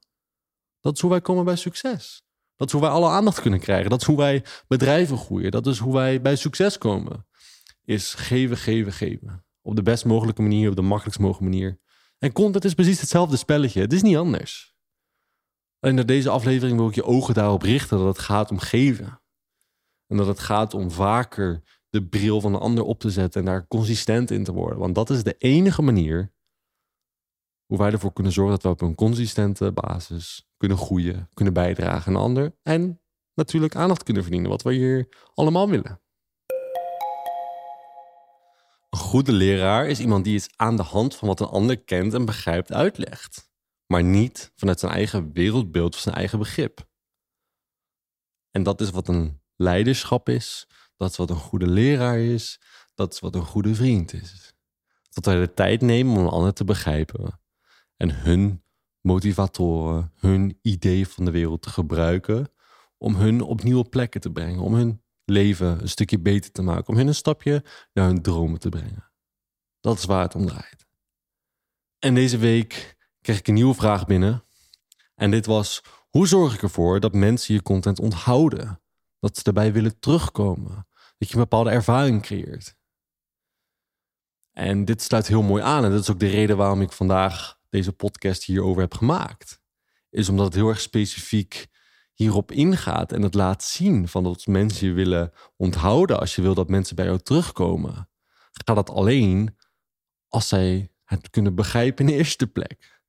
Dat 0.79 0.95
is 0.95 1.01
hoe 1.01 1.09
wij 1.09 1.21
komen 1.21 1.45
bij 1.45 1.55
succes. 1.55 2.23
Dat 2.55 2.67
is 2.67 2.73
hoe 2.73 2.81
wij 2.81 2.91
alle 2.91 3.09
aandacht 3.09 3.41
kunnen 3.41 3.59
krijgen. 3.59 3.89
Dat 3.89 4.01
is 4.01 4.07
hoe 4.07 4.17
wij 4.17 4.45
bedrijven 4.67 5.17
groeien. 5.17 5.51
Dat 5.51 5.67
is 5.67 5.77
hoe 5.77 5.93
wij 5.93 6.21
bij 6.21 6.35
succes 6.35 6.77
komen. 6.77 7.27
Is 7.83 8.13
geven, 8.13 8.57
geven, 8.57 8.91
geven. 8.91 9.45
Op 9.61 9.75
de 9.75 9.81
best 9.81 10.05
mogelijke 10.05 10.41
manier, 10.41 10.69
op 10.69 10.75
de 10.75 10.81
makkelijkst 10.81 11.19
mogelijke 11.19 11.49
manier. 11.49 11.79
En 12.23 12.31
content 12.31 12.65
is 12.65 12.73
precies 12.73 12.99
hetzelfde 12.99 13.37
spelletje. 13.37 13.81
Het 13.81 13.93
is 13.93 14.01
niet 14.01 14.17
anders. 14.17 14.75
En 15.79 15.97
in 15.97 16.05
deze 16.05 16.29
aflevering 16.29 16.77
wil 16.77 16.87
ik 16.87 16.95
je 16.95 17.03
ogen 17.03 17.33
daarop 17.33 17.61
richten 17.61 17.97
dat 17.97 18.07
het 18.07 18.19
gaat 18.19 18.51
om 18.51 18.59
geven. 18.59 19.21
En 20.07 20.17
dat 20.17 20.27
het 20.27 20.39
gaat 20.39 20.73
om 20.73 20.91
vaker 20.91 21.63
de 21.89 22.07
bril 22.07 22.41
van 22.41 22.51
de 22.51 22.57
ander 22.57 22.83
op 22.83 22.99
te 22.99 23.09
zetten 23.09 23.39
en 23.39 23.45
daar 23.45 23.67
consistent 23.67 24.31
in 24.31 24.43
te 24.43 24.53
worden. 24.53 24.79
Want 24.79 24.95
dat 24.95 25.09
is 25.09 25.23
de 25.23 25.35
enige 25.37 25.81
manier 25.81 26.33
hoe 27.65 27.77
wij 27.77 27.91
ervoor 27.91 28.13
kunnen 28.13 28.33
zorgen 28.33 28.53
dat 28.53 28.63
we 28.63 28.69
op 28.69 28.81
een 28.81 28.95
consistente 28.95 29.71
basis 29.71 30.49
kunnen 30.57 30.77
groeien, 30.77 31.29
kunnen 31.33 31.53
bijdragen 31.53 32.07
aan 32.07 32.15
een 32.15 32.25
ander 32.25 32.55
en 32.61 33.01
natuurlijk 33.33 33.75
aandacht 33.75 34.03
kunnen 34.03 34.23
verdienen, 34.23 34.49
wat 34.49 34.61
we 34.61 34.73
hier 34.73 35.07
allemaal 35.33 35.69
willen. 35.69 36.01
Goede 39.11 39.31
leraar 39.31 39.87
is 39.87 39.99
iemand 39.99 40.23
die 40.23 40.33
iets 40.33 40.49
aan 40.55 40.75
de 40.75 40.83
hand 40.83 41.15
van 41.15 41.27
wat 41.27 41.39
een 41.39 41.47
ander 41.47 41.83
kent 41.83 42.13
en 42.13 42.25
begrijpt 42.25 42.71
uitlegt, 42.71 43.51
maar 43.85 44.03
niet 44.03 44.51
vanuit 44.55 44.79
zijn 44.79 44.91
eigen 44.91 45.33
wereldbeeld 45.33 45.93
of 45.93 45.99
zijn 45.99 46.15
eigen 46.15 46.39
begrip. 46.39 46.87
En 48.51 48.63
dat 48.63 48.81
is 48.81 48.89
wat 48.89 49.07
een 49.07 49.41
leiderschap 49.55 50.29
is, 50.29 50.67
dat 50.97 51.09
is 51.09 51.17
wat 51.17 51.29
een 51.29 51.35
goede 51.35 51.67
leraar 51.67 52.19
is, 52.19 52.61
dat 52.95 53.13
is 53.13 53.19
wat 53.19 53.35
een 53.35 53.45
goede 53.45 53.75
vriend 53.75 54.13
is. 54.13 54.53
Dat 55.09 55.25
wij 55.25 55.39
de 55.39 55.53
tijd 55.53 55.81
nemen 55.81 56.17
om 56.17 56.23
een 56.23 56.31
ander 56.31 56.53
te 56.53 56.63
begrijpen 56.63 57.41
en 57.97 58.15
hun 58.15 58.63
motivatoren, 59.01 60.11
hun 60.15 60.59
idee 60.61 61.07
van 61.07 61.25
de 61.25 61.31
wereld 61.31 61.61
te 61.61 61.69
gebruiken 61.69 62.51
om 62.97 63.15
hun 63.15 63.41
op 63.41 63.63
nieuwe 63.63 63.89
plekken 63.89 64.21
te 64.21 64.31
brengen, 64.31 64.61
om 64.61 64.73
hun 64.73 65.03
leven 65.25 65.81
een 65.81 65.89
stukje 65.89 66.19
beter 66.19 66.51
te 66.51 66.61
maken, 66.61 66.87
om 66.87 66.95
hun 66.95 67.07
een 67.07 67.15
stapje 67.15 67.63
naar 67.93 68.07
hun 68.07 68.21
dromen 68.21 68.59
te 68.59 68.69
brengen. 68.69 69.11
Dat 69.79 69.97
is 69.97 70.05
waar 70.05 70.21
het 70.21 70.35
om 70.35 70.45
draait. 70.45 70.85
En 71.99 72.13
deze 72.13 72.37
week 72.37 72.97
kreeg 73.21 73.37
ik 73.37 73.47
een 73.47 73.53
nieuwe 73.53 73.73
vraag 73.73 74.05
binnen. 74.05 74.43
En 75.15 75.31
dit 75.31 75.45
was: 75.45 75.81
hoe 76.09 76.27
zorg 76.27 76.53
ik 76.53 76.61
ervoor 76.61 76.99
dat 76.99 77.13
mensen 77.13 77.53
je 77.53 77.61
content 77.61 77.99
onthouden? 77.99 78.81
Dat 79.19 79.37
ze 79.37 79.43
erbij 79.43 79.73
willen 79.73 79.99
terugkomen. 79.99 80.87
Dat 81.17 81.29
je 81.29 81.35
een 81.35 81.41
bepaalde 81.41 81.69
ervaring 81.69 82.21
creëert. 82.21 82.75
En 84.51 84.85
dit 84.85 85.01
sluit 85.01 85.27
heel 85.27 85.41
mooi 85.41 85.63
aan. 85.63 85.83
En 85.83 85.91
dat 85.91 86.01
is 86.01 86.09
ook 86.09 86.19
de 86.19 86.27
reden 86.27 86.57
waarom 86.57 86.81
ik 86.81 86.91
vandaag 86.91 87.59
deze 87.69 87.91
podcast 87.91 88.43
hierover 88.43 88.81
heb 88.81 88.93
gemaakt. 88.93 89.59
Is 90.09 90.29
omdat 90.29 90.45
het 90.45 90.55
heel 90.55 90.69
erg 90.69 90.81
specifiek 90.81 91.67
hierop 92.21 92.51
ingaat 92.51 93.11
en 93.11 93.21
het 93.21 93.33
laat 93.33 93.63
zien 93.63 94.07
van 94.07 94.23
dat 94.23 94.45
mensen 94.45 94.87
je 94.87 94.93
willen 94.93 95.31
onthouden 95.57 96.19
als 96.19 96.35
je 96.35 96.41
wil 96.41 96.53
dat 96.53 96.69
mensen 96.69 96.95
bij 96.95 97.05
jou 97.05 97.19
terugkomen. 97.19 98.09
Gaat 98.51 98.75
dat 98.75 98.89
alleen 98.89 99.57
als 100.27 100.47
zij 100.47 100.91
het 101.03 101.29
kunnen 101.29 101.55
begrijpen 101.55 102.05
in 102.05 102.11
de 102.11 102.17
eerste 102.17 102.47
plek. 102.47 103.01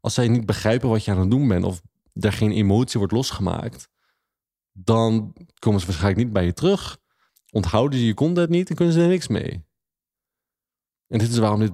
Als 0.00 0.14
zij 0.14 0.28
niet 0.28 0.46
begrijpen 0.46 0.88
wat 0.88 1.04
je 1.04 1.10
aan 1.10 1.18
het 1.18 1.30
doen 1.30 1.48
bent 1.48 1.64
of 1.64 1.82
er 2.12 2.32
geen 2.32 2.52
emotie 2.52 2.98
wordt 2.98 3.14
losgemaakt, 3.14 3.88
dan 4.72 5.34
komen 5.58 5.80
ze 5.80 5.86
waarschijnlijk 5.86 6.24
niet 6.24 6.32
bij 6.32 6.44
je 6.44 6.52
terug. 6.52 6.98
Onthouden 7.50 7.98
ze 7.98 8.06
je 8.06 8.14
content 8.14 8.48
niet 8.48 8.70
en 8.70 8.76
kunnen 8.76 8.94
ze 8.94 9.00
er 9.00 9.08
niks 9.08 9.28
mee. 9.28 9.64
En 11.06 11.18
dit 11.18 11.28
is 11.28 11.38
waarom 11.38 11.60
dit 11.60 11.72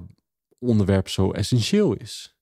onderwerp 0.59 1.09
zo 1.09 1.31
essentieel 1.31 1.93
is. 1.93 2.37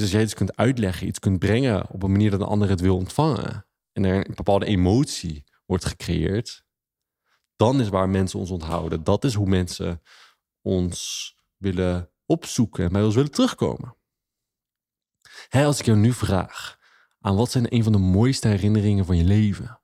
Dus 0.00 0.08
als 0.08 0.18
jij 0.18 0.28
iets 0.28 0.38
kunt 0.38 0.56
uitleggen, 0.56 1.06
iets 1.06 1.18
kunt 1.18 1.38
brengen 1.38 1.90
op 1.90 2.02
een 2.02 2.10
manier 2.10 2.30
dat 2.30 2.40
een 2.40 2.46
ander 2.46 2.68
het 2.68 2.80
wil 2.80 2.96
ontvangen 2.96 3.66
en 3.92 4.04
er 4.04 4.14
een 4.14 4.34
bepaalde 4.34 4.66
emotie 4.66 5.44
wordt 5.66 5.84
gecreëerd, 5.84 6.64
dan 7.56 7.80
is 7.80 7.88
waar 7.88 8.08
mensen 8.08 8.38
ons 8.38 8.50
onthouden. 8.50 9.04
Dat 9.04 9.24
is 9.24 9.34
hoe 9.34 9.46
mensen 9.46 10.02
ons 10.62 11.34
willen 11.56 12.10
opzoeken 12.26 12.84
en 12.84 12.92
bij 12.92 13.02
ons 13.02 13.14
willen 13.14 13.30
terugkomen. 13.30 13.96
Hè, 15.48 15.64
als 15.64 15.78
ik 15.78 15.84
jou 15.84 15.98
nu 15.98 16.12
vraag, 16.12 16.78
aan 17.18 17.36
wat 17.36 17.50
zijn 17.50 17.74
een 17.74 17.82
van 17.82 17.92
de 17.92 17.98
mooiste 17.98 18.48
herinneringen 18.48 19.04
van 19.04 19.16
je 19.16 19.24
leven? 19.24 19.80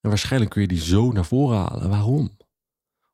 En 0.00 0.08
waarschijnlijk 0.08 0.50
kun 0.50 0.62
je 0.62 0.68
die 0.68 0.80
zo 0.80 1.12
naar 1.12 1.24
voren 1.24 1.58
halen. 1.58 1.88
Waarom? 1.88 2.35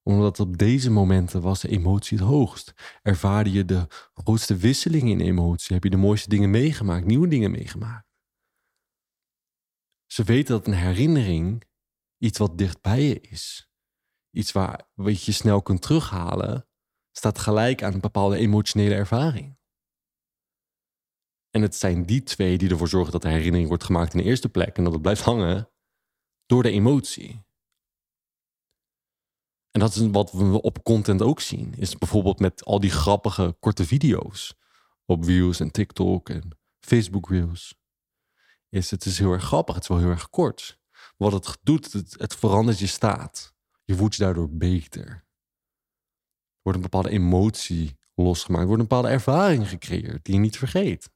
Omdat 0.02 0.40
op 0.40 0.58
deze 0.58 0.90
momenten 0.90 1.40
was 1.40 1.60
de 1.60 1.68
emotie 1.68 2.18
het 2.18 2.26
hoogst. 2.26 2.98
Ervaarde 3.02 3.52
je 3.52 3.64
de 3.64 3.86
grootste 4.14 4.56
wisselingen 4.56 5.20
in 5.20 5.26
emotie. 5.26 5.74
Heb 5.74 5.84
je 5.84 5.90
de 5.90 5.96
mooiste 5.96 6.28
dingen 6.28 6.50
meegemaakt, 6.50 7.04
nieuwe 7.04 7.28
dingen 7.28 7.50
meegemaakt. 7.50 8.06
Ze 10.06 10.24
weten 10.24 10.54
dat 10.54 10.66
een 10.66 10.72
herinnering 10.72 11.64
iets 12.18 12.38
wat 12.38 12.58
dichtbij 12.58 13.02
je 13.02 13.20
is. 13.20 13.70
Iets 14.30 14.52
waar 14.52 14.88
wat 14.94 15.24
je 15.24 15.32
snel 15.32 15.62
kunt 15.62 15.82
terughalen, 15.82 16.66
staat 17.16 17.38
gelijk 17.38 17.82
aan 17.82 17.92
een 17.92 18.00
bepaalde 18.00 18.36
emotionele 18.36 18.94
ervaring. 18.94 19.58
En 21.50 21.62
het 21.62 21.74
zijn 21.74 22.06
die 22.06 22.22
twee 22.22 22.58
die 22.58 22.70
ervoor 22.70 22.88
zorgen 22.88 23.12
dat 23.12 23.22
de 23.22 23.28
herinnering 23.28 23.68
wordt 23.68 23.84
gemaakt 23.84 24.14
in 24.14 24.18
de 24.18 24.24
eerste 24.24 24.48
plek 24.48 24.76
en 24.76 24.84
dat 24.84 24.92
het 24.92 25.02
blijft 25.02 25.22
hangen 25.22 25.70
door 26.46 26.62
de 26.62 26.70
emotie. 26.70 27.44
En 29.72 29.80
dat 29.80 29.94
is 29.94 30.08
wat 30.10 30.32
we 30.32 30.62
op 30.62 30.84
content 30.84 31.22
ook 31.22 31.40
zien. 31.40 31.74
Is 31.76 31.96
bijvoorbeeld 31.96 32.38
met 32.38 32.64
al 32.64 32.80
die 32.80 32.90
grappige 32.90 33.56
korte 33.60 33.84
video's 33.84 34.54
op 35.06 35.24
Views 35.24 35.60
en 35.60 35.70
TikTok 35.70 36.28
en 36.28 36.58
Facebook 36.80 37.30
Reels. 37.30 37.74
Is 38.68 38.90
het 38.90 39.04
is 39.04 39.18
heel 39.18 39.32
erg 39.32 39.44
grappig, 39.44 39.74
het 39.74 39.82
is 39.82 39.88
wel 39.88 39.98
heel 39.98 40.08
erg 40.08 40.30
kort. 40.30 40.80
Wat 41.16 41.32
het 41.32 41.58
doet, 41.62 41.92
het, 41.92 42.34
verandert 42.34 42.78
je 42.78 42.86
staat. 42.86 43.54
Je 43.84 43.94
voelt 43.94 44.14
je 44.14 44.22
daardoor 44.22 44.50
beter. 44.50 45.06
Er 45.06 45.24
wordt 46.62 46.78
een 46.78 46.90
bepaalde 46.90 47.10
emotie 47.10 47.98
losgemaakt. 48.14 48.66
Wordt 48.66 48.82
een 48.82 48.88
bepaalde 48.88 49.08
ervaring 49.08 49.68
gecreëerd 49.68 50.24
die 50.24 50.34
je 50.34 50.40
niet 50.40 50.58
vergeet. 50.58 51.10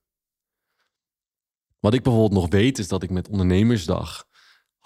Wat 1.80 1.94
ik 1.94 2.02
bijvoorbeeld 2.02 2.40
nog 2.40 2.50
weet 2.50 2.78
is 2.78 2.88
dat 2.88 3.02
ik 3.02 3.10
met 3.10 3.28
ondernemersdag 3.28 4.25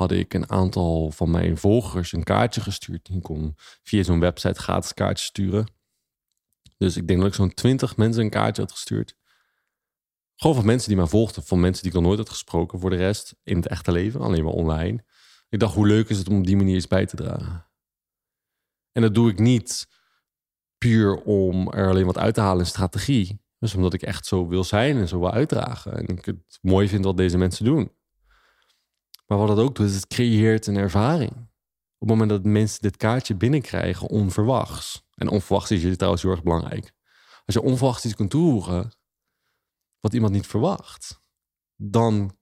had 0.00 0.10
ik 0.10 0.34
een 0.34 0.50
aantal 0.50 1.10
van 1.10 1.30
mijn 1.30 1.56
volgers 1.56 2.12
een 2.12 2.24
kaartje 2.24 2.60
gestuurd. 2.60 3.06
Die 3.06 3.20
kon 3.20 3.54
via 3.82 4.02
zo'n 4.02 4.20
website 4.20 4.60
gratis 4.60 4.94
kaartjes 4.94 5.26
sturen. 5.26 5.66
Dus 6.76 6.96
ik 6.96 7.06
denk 7.06 7.20
dat 7.20 7.28
ik 7.28 7.34
zo'n 7.34 7.54
twintig 7.54 7.96
mensen 7.96 8.22
een 8.22 8.30
kaartje 8.30 8.62
had 8.62 8.72
gestuurd. 8.72 9.16
Gewoon 10.36 10.56
van 10.56 10.66
mensen 10.66 10.88
die 10.88 10.96
mij 10.96 11.06
volgden. 11.06 11.42
Van 11.42 11.60
mensen 11.60 11.82
die 11.82 11.92
ik 11.92 11.98
nog 11.98 12.06
nooit 12.06 12.18
had 12.18 12.28
gesproken 12.28 12.80
voor 12.80 12.90
de 12.90 12.96
rest. 12.96 13.36
In 13.42 13.56
het 13.56 13.66
echte 13.66 13.92
leven, 13.92 14.20
alleen 14.20 14.44
maar 14.44 14.52
online. 14.52 15.04
Ik 15.48 15.58
dacht, 15.58 15.74
hoe 15.74 15.86
leuk 15.86 16.08
is 16.08 16.18
het 16.18 16.28
om 16.28 16.38
op 16.38 16.46
die 16.46 16.56
manier 16.56 16.76
iets 16.76 16.86
bij 16.86 17.06
te 17.06 17.16
dragen. 17.16 17.66
En 18.92 19.02
dat 19.02 19.14
doe 19.14 19.30
ik 19.30 19.38
niet 19.38 19.88
puur 20.78 21.22
om 21.22 21.72
er 21.72 21.88
alleen 21.88 22.06
wat 22.06 22.18
uit 22.18 22.34
te 22.34 22.40
halen 22.40 22.60
in 22.60 22.66
strategie. 22.66 23.42
Dus 23.58 23.74
omdat 23.74 23.94
ik 23.94 24.02
echt 24.02 24.26
zo 24.26 24.48
wil 24.48 24.64
zijn 24.64 24.96
en 24.96 25.08
zo 25.08 25.18
wil 25.18 25.32
uitdragen. 25.32 25.96
En 25.96 26.06
ik 26.06 26.24
het 26.24 26.58
mooi 26.60 26.88
vind 26.88 27.04
wat 27.04 27.16
deze 27.16 27.38
mensen 27.38 27.64
doen. 27.64 27.98
Maar 29.30 29.38
wat 29.38 29.48
het 29.48 29.58
ook 29.58 29.74
doet, 29.74 29.88
is 29.88 29.94
het 29.94 30.06
creëert 30.06 30.66
een 30.66 30.76
ervaring. 30.76 31.30
Op 31.30 32.08
het 32.08 32.08
moment 32.08 32.30
dat 32.30 32.44
mensen 32.44 32.82
dit 32.82 32.96
kaartje 32.96 33.36
binnenkrijgen, 33.36 34.08
onverwachts. 34.08 35.06
En 35.14 35.28
onverwachts 35.28 35.70
is 35.70 35.82
hier 35.82 35.96
trouwens 35.96 36.22
heel 36.22 36.30
erg 36.30 36.42
belangrijk. 36.42 36.92
Als 37.44 37.54
je 37.54 37.62
onverwachts 37.62 38.04
iets 38.04 38.14
kunt 38.14 38.30
toevoegen, 38.30 38.92
wat 40.00 40.12
iemand 40.12 40.32
niet 40.32 40.46
verwacht, 40.46 41.22
dan 41.76 42.38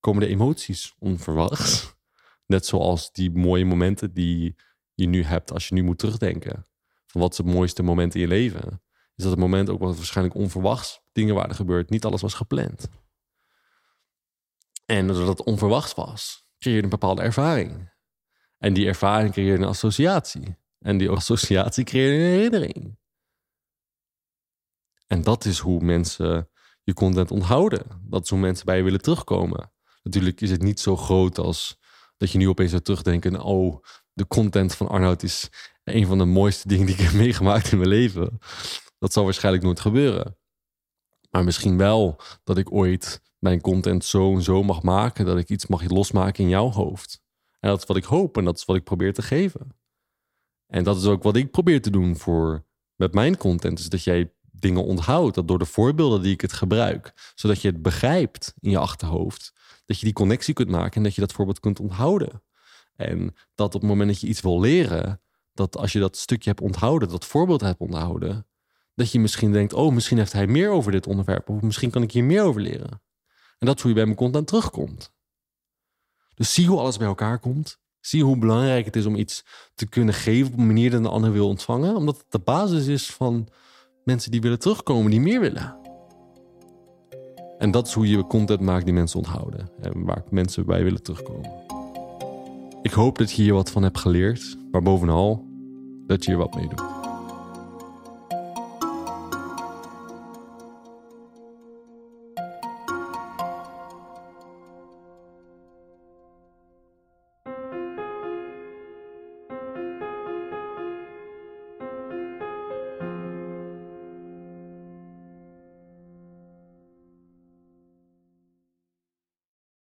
komen 0.00 0.20
de 0.20 0.28
emoties 0.28 0.94
onverwachts. 0.98 1.94
Net 2.46 2.66
zoals 2.66 3.12
die 3.12 3.30
mooie 3.30 3.64
momenten 3.64 4.14
die 4.14 4.54
je 4.94 5.06
nu 5.06 5.22
hebt 5.22 5.52
als 5.52 5.68
je 5.68 5.74
nu 5.74 5.82
moet 5.82 5.98
terugdenken. 5.98 6.66
Van 7.06 7.20
wat 7.20 7.32
is 7.32 7.38
het 7.38 7.46
mooiste 7.46 7.82
moment 7.82 8.14
in 8.14 8.20
je 8.20 8.28
leven? 8.28 8.82
Is 9.14 9.22
dat 9.22 9.30
het 9.30 9.40
moment 9.40 9.68
ook 9.68 9.80
wat 9.80 9.96
waarschijnlijk 9.96 10.36
onverwachts 10.36 11.00
dingen 11.12 11.34
waren 11.34 11.54
gebeurd. 11.54 11.90
Niet 11.90 12.04
alles 12.04 12.22
was 12.22 12.34
gepland. 12.34 12.88
En 14.84 15.06
doordat 15.06 15.38
het 15.38 15.46
onverwachts 15.46 15.94
was, 15.94 16.46
creëerde 16.58 16.82
een 16.82 16.88
bepaalde 16.88 17.22
ervaring. 17.22 17.92
En 18.58 18.72
die 18.72 18.86
ervaring 18.86 19.32
creëert 19.32 19.60
een 19.60 19.66
associatie. 19.66 20.56
En 20.78 20.98
die 20.98 21.10
associatie 21.10 21.84
creëert 21.84 22.12
een 22.12 22.26
herinnering. 22.26 22.98
En 25.06 25.22
dat 25.22 25.44
is 25.44 25.58
hoe 25.58 25.84
mensen 25.84 26.48
je 26.82 26.94
content 26.94 27.30
onthouden. 27.30 28.02
Dat 28.02 28.22
is 28.22 28.30
hoe 28.30 28.38
mensen 28.38 28.66
bij 28.66 28.76
je 28.76 28.82
willen 28.82 29.02
terugkomen. 29.02 29.72
Natuurlijk 30.02 30.40
is 30.40 30.50
het 30.50 30.62
niet 30.62 30.80
zo 30.80 30.96
groot 30.96 31.38
als 31.38 31.78
dat 32.16 32.30
je 32.30 32.38
nu 32.38 32.48
opeens 32.48 32.70
zou 32.70 32.82
terugdenken... 32.82 33.40
oh, 33.40 33.84
de 34.12 34.26
content 34.26 34.74
van 34.74 34.88
Arnoud 34.88 35.22
is 35.22 35.48
een 35.84 36.06
van 36.06 36.18
de 36.18 36.24
mooiste 36.24 36.68
dingen 36.68 36.86
die 36.86 36.94
ik 36.94 37.00
heb 37.00 37.12
meegemaakt 37.24 37.72
in 37.72 37.78
mijn 37.78 37.90
leven. 37.90 38.38
Dat 38.98 39.12
zal 39.12 39.24
waarschijnlijk 39.24 39.64
nooit 39.64 39.80
gebeuren. 39.80 40.38
Maar 41.34 41.44
misschien 41.44 41.76
wel 41.76 42.20
dat 42.44 42.58
ik 42.58 42.72
ooit 42.72 43.22
mijn 43.38 43.60
content 43.60 44.04
zo 44.04 44.34
en 44.34 44.42
zo 44.42 44.62
mag 44.62 44.82
maken... 44.82 45.24
dat 45.24 45.38
ik 45.38 45.48
iets 45.48 45.66
mag 45.66 45.90
losmaken 45.90 46.44
in 46.44 46.50
jouw 46.50 46.70
hoofd. 46.70 47.22
En 47.60 47.68
dat 47.68 47.78
is 47.78 47.84
wat 47.84 47.96
ik 47.96 48.04
hoop 48.04 48.36
en 48.36 48.44
dat 48.44 48.56
is 48.56 48.64
wat 48.64 48.76
ik 48.76 48.84
probeer 48.84 49.14
te 49.14 49.22
geven. 49.22 49.76
En 50.66 50.84
dat 50.84 50.96
is 50.96 51.04
ook 51.04 51.22
wat 51.22 51.36
ik 51.36 51.50
probeer 51.50 51.82
te 51.82 51.90
doen 51.90 52.16
voor 52.16 52.64
met 52.94 53.14
mijn 53.14 53.36
content. 53.36 53.78
Is 53.78 53.88
dat 53.88 54.04
jij 54.04 54.32
dingen 54.42 54.84
onthoudt. 54.84 55.34
Dat 55.34 55.48
door 55.48 55.58
de 55.58 55.64
voorbeelden 55.64 56.22
die 56.22 56.32
ik 56.32 56.40
het 56.40 56.52
gebruik, 56.52 57.32
zodat 57.34 57.62
je 57.62 57.68
het 57.68 57.82
begrijpt 57.82 58.54
in 58.60 58.70
je 58.70 58.78
achterhoofd, 58.78 59.52
dat 59.86 59.98
je 59.98 60.04
die 60.04 60.14
connectie 60.14 60.54
kunt 60.54 60.68
maken 60.68 60.96
en 60.96 61.02
dat 61.02 61.14
je 61.14 61.20
dat 61.20 61.32
voorbeeld 61.32 61.60
kunt 61.60 61.80
onthouden. 61.80 62.42
En 62.96 63.34
dat 63.54 63.74
op 63.74 63.80
het 63.80 63.90
moment 63.90 64.08
dat 64.08 64.20
je 64.20 64.26
iets 64.26 64.40
wil 64.40 64.60
leren, 64.60 65.20
dat 65.52 65.76
als 65.76 65.92
je 65.92 65.98
dat 65.98 66.16
stukje 66.16 66.50
hebt 66.50 66.62
onthouden, 66.62 67.08
dat 67.08 67.24
voorbeeld 67.24 67.60
hebt 67.60 67.80
onthouden, 67.80 68.46
dat 68.94 69.12
je 69.12 69.20
misschien 69.20 69.52
denkt: 69.52 69.72
oh, 69.72 69.92
misschien 69.92 70.18
heeft 70.18 70.32
hij 70.32 70.46
meer 70.46 70.70
over 70.70 70.92
dit 70.92 71.06
onderwerp, 71.06 71.48
of 71.48 71.62
misschien 71.62 71.90
kan 71.90 72.02
ik 72.02 72.12
hier 72.12 72.24
meer 72.24 72.42
over 72.42 72.60
leren. 72.60 73.02
En 73.58 73.66
dat 73.66 73.76
is 73.76 73.82
hoe 73.82 73.90
je 73.90 73.96
bij 73.96 74.06
mijn 74.06 74.16
content 74.16 74.46
terugkomt. 74.46 75.12
Dus 76.34 76.54
zie 76.54 76.66
hoe 76.66 76.78
alles 76.78 76.96
bij 76.96 77.06
elkaar 77.06 77.38
komt. 77.38 77.78
Zie 78.00 78.24
hoe 78.24 78.38
belangrijk 78.38 78.84
het 78.84 78.96
is 78.96 79.06
om 79.06 79.14
iets 79.14 79.44
te 79.74 79.86
kunnen 79.86 80.14
geven 80.14 80.52
op 80.52 80.58
een 80.58 80.66
manier 80.66 80.90
dat 80.90 81.00
een 81.00 81.06
ander 81.06 81.32
wil 81.32 81.48
ontvangen. 81.48 81.96
Omdat 81.96 82.16
het 82.16 82.26
de 82.28 82.38
basis 82.38 82.86
is 82.86 83.10
van 83.10 83.48
mensen 84.04 84.30
die 84.30 84.40
willen 84.40 84.58
terugkomen, 84.58 85.10
die 85.10 85.20
meer 85.20 85.40
willen. 85.40 85.76
En 87.58 87.70
dat 87.70 87.86
is 87.86 87.92
hoe 87.92 88.08
je 88.08 88.26
content 88.26 88.60
maakt 88.60 88.84
die 88.84 88.94
mensen 88.94 89.18
onthouden. 89.18 89.70
En 89.80 90.04
waar 90.04 90.24
mensen 90.30 90.66
bij 90.66 90.84
willen 90.84 91.02
terugkomen. 91.02 91.50
Ik 92.82 92.92
hoop 92.92 93.18
dat 93.18 93.32
je 93.32 93.42
hier 93.42 93.54
wat 93.54 93.70
van 93.70 93.82
hebt 93.82 93.98
geleerd. 93.98 94.56
Maar 94.70 94.82
bovenal, 94.82 95.46
dat 96.06 96.24
je 96.24 96.30
hier 96.30 96.40
wat 96.40 96.54
mee 96.54 96.68
doet. 96.68 97.03